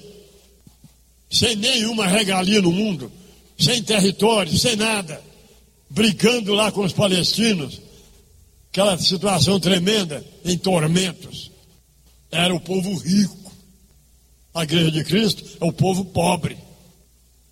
sem 1.31 1.57
nenhuma 1.57 2.07
regalia 2.07 2.63
no 2.63 2.73
mundo, 2.73 3.13
sem 3.59 3.83
território, 3.83 4.57
sem 4.57 4.77
nada, 4.77 5.23
brigando 5.91 6.55
lá 6.55 6.71
com 6.71 6.85
os 6.85 6.93
palestinos, 6.93 7.81
aquela 8.71 8.97
situação 8.99 9.59
tremenda, 9.59 10.25
em 10.45 10.57
tormentos. 10.57 11.51
Era 12.31 12.55
o 12.55 12.61
povo 12.61 12.95
rico. 12.97 13.37
A 14.55 14.63
igreja 14.63 14.91
de 14.91 15.05
Cristo 15.05 15.45
é 15.61 15.65
o 15.65 15.73
povo 15.73 16.05
pobre. 16.05 16.57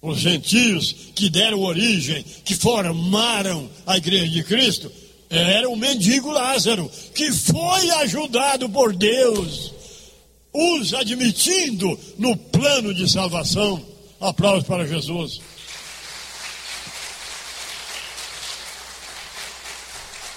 Os 0.07 0.21
gentios 0.21 0.95
que 1.17 1.29
deram 1.29 1.61
origem, 1.61 2.25
que 2.45 2.55
formaram 2.55 3.69
a 3.85 3.97
igreja 3.97 4.29
de 4.29 4.45
Cristo, 4.45 4.89
era 5.29 5.69
o 5.69 5.75
mendigo 5.75 6.31
Lázaro, 6.31 6.89
que 7.13 7.33
foi 7.33 7.91
ajudado 7.91 8.69
por 8.71 8.95
Deus, 8.95 9.73
os 10.53 10.95
admitindo 10.95 11.99
no 12.19 12.37
plano 12.37 12.95
de 12.95 13.11
salvação. 13.11 13.85
Aplausos 14.21 14.65
para 14.65 14.87
Jesus. 14.87 15.41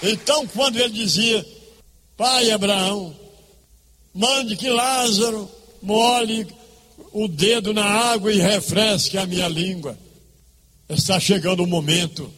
Então, 0.02 0.48
quando 0.48 0.80
ele 0.80 0.92
dizia, 0.92 1.46
Pai 2.16 2.50
Abraão, 2.50 3.14
mande 4.12 4.56
que 4.56 4.68
Lázaro 4.68 5.48
molhe 5.80 6.44
o 7.12 7.28
dedo 7.28 7.72
na 7.72 7.84
água 7.84 8.32
e 8.32 8.38
refresque 8.38 9.18
a 9.18 9.26
minha 9.26 9.48
língua. 9.48 9.96
Está 10.88 11.20
chegando 11.20 11.62
o 11.62 11.66
momento 11.66 12.30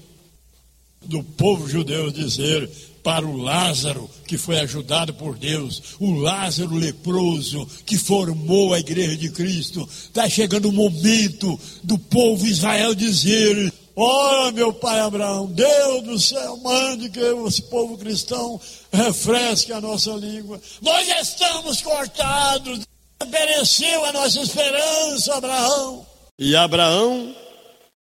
do 1.04 1.22
povo 1.22 1.68
judeu 1.68 2.10
dizer 2.10 2.68
para 3.02 3.26
o 3.26 3.36
Lázaro, 3.36 4.08
que 4.26 4.38
foi 4.38 4.60
ajudado 4.60 5.12
por 5.14 5.36
Deus, 5.36 5.96
o 5.98 6.12
Lázaro 6.12 6.74
leproso, 6.74 7.66
que 7.84 7.98
formou 7.98 8.72
a 8.72 8.78
igreja 8.78 9.16
de 9.16 9.30
Cristo, 9.30 9.88
está 9.90 10.28
chegando 10.28 10.68
o 10.68 10.72
momento 10.72 11.58
do 11.82 11.98
povo 11.98 12.46
Israel 12.46 12.94
dizer: 12.94 13.72
Ó 13.96 14.48
oh, 14.48 14.52
meu 14.52 14.72
pai 14.72 15.00
Abraão, 15.00 15.46
Deus 15.46 16.04
do 16.04 16.18
céu, 16.18 16.56
mande 16.58 17.10
que 17.10 17.18
esse 17.18 17.62
povo 17.62 17.98
cristão 17.98 18.60
refresque 18.92 19.72
a 19.72 19.80
nossa 19.80 20.12
língua. 20.12 20.60
Nós 20.80 21.08
estamos 21.20 21.82
cortados, 21.82 22.86
pereceu 23.32 24.04
a 24.04 24.12
nossa 24.12 24.40
esperança, 24.40 25.34
Abraão. 25.34 26.06
E 26.38 26.54
Abraão 26.54 27.34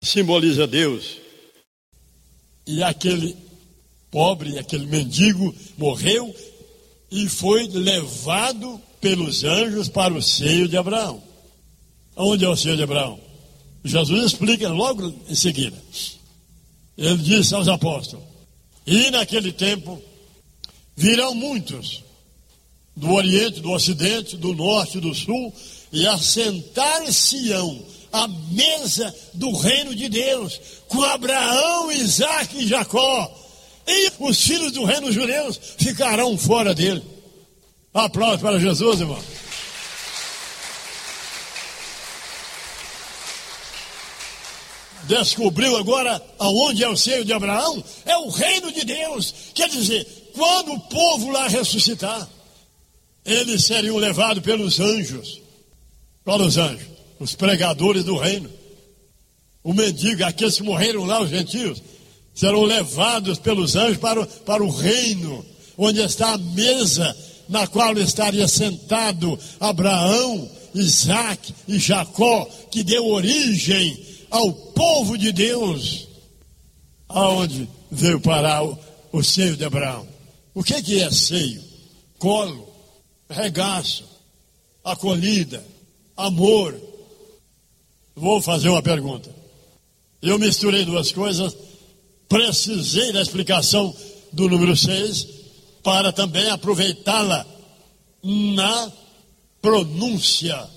simboliza 0.02 0.66
Deus. 0.66 1.18
E 2.66 2.82
aquele 2.82 3.36
pobre, 4.10 4.58
aquele 4.58 4.86
mendigo 4.86 5.54
morreu 5.76 6.34
e 7.10 7.28
foi 7.28 7.68
levado 7.68 8.80
pelos 9.02 9.44
anjos 9.44 9.88
para 9.90 10.14
o 10.14 10.22
seio 10.22 10.66
de 10.66 10.78
Abraão. 10.78 11.22
Onde 12.16 12.46
é 12.46 12.48
o 12.48 12.56
seio 12.56 12.76
de 12.76 12.82
Abraão? 12.82 13.20
Jesus 13.84 14.32
explica 14.32 14.70
logo 14.70 15.14
em 15.28 15.34
seguida. 15.34 15.76
Ele 16.96 17.18
disse 17.18 17.54
aos 17.54 17.68
apóstolos: 17.68 18.24
E 18.86 19.10
naquele 19.10 19.52
tempo 19.52 20.02
virão 20.96 21.34
muitos 21.34 22.02
do 22.98 23.12
Oriente, 23.12 23.60
do 23.60 23.70
Ocidente, 23.70 24.36
do 24.36 24.52
Norte, 24.54 25.00
do 25.00 25.14
Sul, 25.14 25.52
e 25.92 26.06
assentar-se-ão 26.06 27.80
a 28.12 28.26
mesa 28.50 29.14
do 29.34 29.52
reino 29.56 29.94
de 29.94 30.08
Deus, 30.08 30.60
com 30.88 31.02
Abraão, 31.02 31.92
Isaac 31.92 32.58
e 32.58 32.66
Jacó. 32.66 33.34
E 33.86 34.10
os 34.18 34.42
filhos 34.42 34.72
do 34.72 34.84
reino 34.84 35.12
judeus 35.12 35.58
ficarão 35.78 36.36
fora 36.36 36.74
dele. 36.74 37.02
Aplausos 37.94 38.40
para 38.40 38.58
Jesus, 38.58 39.00
irmão. 39.00 39.22
Descobriu 45.04 45.76
agora 45.76 46.22
aonde 46.38 46.84
é 46.84 46.88
o 46.88 46.96
seio 46.96 47.24
de 47.24 47.32
Abraão? 47.32 47.82
É 48.04 48.16
o 48.18 48.28
reino 48.28 48.70
de 48.70 48.84
Deus. 48.84 49.32
Quer 49.54 49.68
dizer, 49.68 50.06
quando 50.34 50.72
o 50.72 50.80
povo 50.80 51.30
lá 51.30 51.48
ressuscitar, 51.48 52.28
eles 53.30 53.64
seriam 53.64 53.96
levados 53.96 54.42
pelos 54.42 54.80
anjos. 54.80 55.40
Qual 56.24 56.40
os 56.40 56.56
anjos? 56.56 56.98
os 57.18 57.34
pregadores 57.34 58.04
do 58.04 58.16
reino. 58.16 58.48
O 59.62 59.72
mendigo, 59.72 60.24
aqueles 60.24 60.56
que 60.56 60.62
morreram 60.62 61.04
lá, 61.04 61.20
os 61.20 61.30
gentios, 61.30 61.82
serão 62.34 62.62
levados 62.62 63.38
pelos 63.38 63.76
anjos 63.76 63.98
para 63.98 64.20
o, 64.20 64.26
para 64.26 64.62
o 64.62 64.70
reino, 64.70 65.44
onde 65.76 66.00
está 66.00 66.34
a 66.34 66.38
mesa 66.38 67.16
na 67.48 67.66
qual 67.66 67.96
estaria 67.98 68.46
sentado 68.46 69.38
Abraão, 69.58 70.48
Isaac 70.74 71.54
e 71.66 71.78
Jacó, 71.78 72.48
que 72.70 72.82
deu 72.82 73.06
origem 73.06 73.98
ao 74.30 74.52
povo 74.52 75.18
de 75.18 75.32
Deus. 75.32 76.06
Aonde 77.08 77.68
veio 77.90 78.20
parar 78.20 78.64
o, 78.64 78.78
o 79.12 79.22
seio 79.24 79.56
de 79.56 79.64
Abraão? 79.64 80.06
O 80.54 80.62
que, 80.62 80.80
que 80.82 81.00
é 81.00 81.10
seio? 81.10 81.62
Colo, 82.18 82.67
regaço, 83.28 84.04
acolhida, 84.84 85.64
amor, 86.16 86.78
Vou 88.18 88.42
fazer 88.42 88.68
uma 88.68 88.82
pergunta. 88.82 89.30
Eu 90.20 90.38
misturei 90.40 90.84
duas 90.84 91.12
coisas, 91.12 91.56
precisei 92.28 93.12
da 93.12 93.22
explicação 93.22 93.94
do 94.32 94.48
número 94.48 94.76
6 94.76 95.28
para 95.84 96.12
também 96.12 96.48
aproveitá-la 96.50 97.46
na 98.22 98.92
pronúncia 99.62 100.68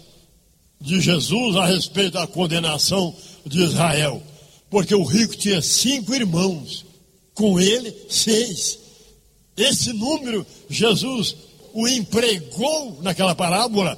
de 0.80 1.02
Jesus 1.02 1.56
a 1.56 1.66
respeito 1.66 2.14
da 2.14 2.28
condenação 2.28 3.16
de 3.44 3.64
Israel. 3.64 4.22
Porque 4.70 4.94
o 4.94 5.04
rico 5.04 5.36
tinha 5.36 5.62
cinco 5.64 6.14
irmãos, 6.14 6.86
com 7.34 7.60
ele 7.60 7.92
seis. 8.08 8.78
Esse 9.58 9.92
número, 9.94 10.46
Jesus 10.70 11.36
o 11.74 11.88
empregou 11.88 13.00
naquela 13.02 13.36
parábola, 13.36 13.98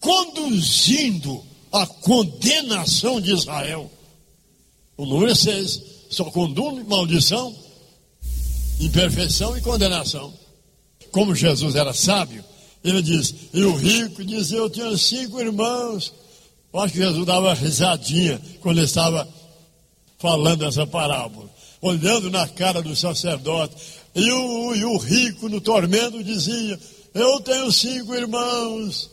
conduzindo 0.00 1.42
a 1.72 1.86
condenação 1.86 3.20
de 3.20 3.32
Israel. 3.32 3.90
O 4.96 5.06
número 5.06 5.34
6 5.34 5.82
só 6.10 6.24
conduz 6.24 6.86
maldição, 6.86 7.54
imperfeição 8.80 9.56
e 9.56 9.60
condenação. 9.60 10.32
Como 11.10 11.34
Jesus 11.34 11.74
era 11.74 11.92
sábio, 11.92 12.44
ele 12.82 13.02
diz, 13.02 13.34
e 13.52 13.62
o 13.62 13.76
rico 13.76 14.24
dizia, 14.24 14.58
eu 14.58 14.70
tinha 14.70 14.96
cinco 14.96 15.40
irmãos. 15.40 16.12
Eu 16.72 16.80
acho 16.80 16.92
que 16.92 17.00
Jesus 17.00 17.26
dava 17.26 17.54
risadinha 17.54 18.40
quando 18.60 18.78
ele 18.78 18.86
estava 18.86 19.28
falando 20.18 20.64
essa 20.64 20.86
parábola. 20.86 21.48
Olhando 21.80 22.30
na 22.30 22.46
cara 22.48 22.82
do 22.82 22.94
sacerdote, 22.94 23.76
e 24.14 24.30
o, 24.30 24.74
e 24.74 24.84
o 24.84 24.96
rico 24.96 25.48
no 25.48 25.60
tormento 25.60 26.22
dizia, 26.22 26.78
eu 27.14 27.40
tenho 27.40 27.70
cinco 27.72 28.14
irmãos. 28.14 29.10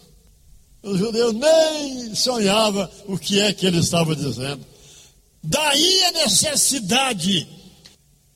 Os 0.83 0.99
judeus 0.99 1.33
nem 1.33 2.13
sonhavam 2.13 2.87
o 3.07 3.17
que 3.17 3.39
é 3.39 3.51
que 3.51 3.65
ele 3.65 3.79
estava 3.79 4.15
dizendo. 4.15 4.65
Daí 5.43 6.03
a 6.05 6.11
necessidade 6.11 7.47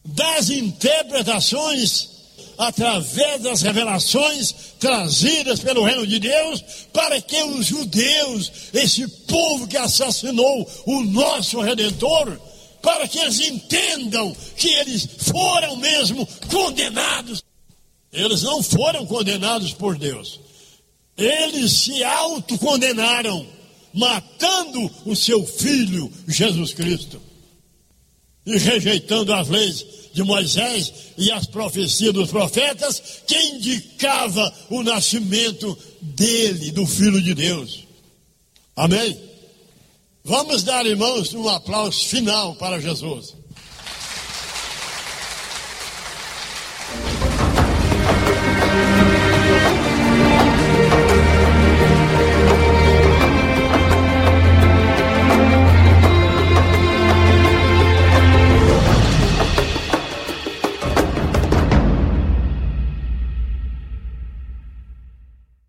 das 0.06 0.50
interpretações 0.50 2.20
através 2.60 3.42
das 3.42 3.62
revelações 3.62 4.54
trazidas 4.80 5.62
pelo 5.62 5.84
reino 5.84 6.06
de 6.06 6.20
Deus, 6.20 6.62
para 6.92 7.22
que 7.22 7.42
os 7.42 7.66
judeus, 7.68 8.52
esse 8.74 9.08
povo 9.08 9.66
que 9.66 9.78
assassinou 9.78 10.70
o 10.86 11.02
nosso 11.06 11.62
redentor, 11.62 12.38
para 12.82 13.08
que 13.08 13.20
eles 13.20 13.40
entendam 13.40 14.36
que 14.58 14.70
eles 14.70 15.08
foram 15.20 15.76
mesmo 15.76 16.28
condenados. 16.50 17.44
Eles 18.12 18.42
não 18.42 18.64
foram 18.64 19.06
condenados 19.06 19.74
por 19.74 19.98
Deus. 19.98 20.40
Eles 21.18 21.72
se 21.74 22.04
autocondenaram, 22.04 23.46
matando 23.94 24.90
o 25.06 25.16
seu 25.16 25.46
filho 25.46 26.12
Jesus 26.28 26.74
Cristo 26.74 27.22
e 28.46 28.58
rejeitando 28.58 29.34
as 29.34 29.48
leis 29.48 29.86
de 30.14 30.24
Moisés 30.24 30.92
e 31.18 31.32
as 31.32 31.46
profecias 31.46 32.14
dos 32.14 32.32
profetas 32.32 33.22
que 33.28 33.38
indicava 33.38 34.52
o 34.70 34.82
nascimento 34.82 35.78
dele, 36.02 36.72
do 36.72 36.86
filho 36.86 37.22
de 37.22 37.34
Deus. 37.36 37.84
Amém? 38.76 39.29
Vamos 40.24 40.64
dar, 40.64 40.86
irmãos, 40.86 41.34
um 41.34 41.48
aplauso 41.48 42.08
final 42.08 42.56
para 42.56 42.80
Jesus. 42.80 43.39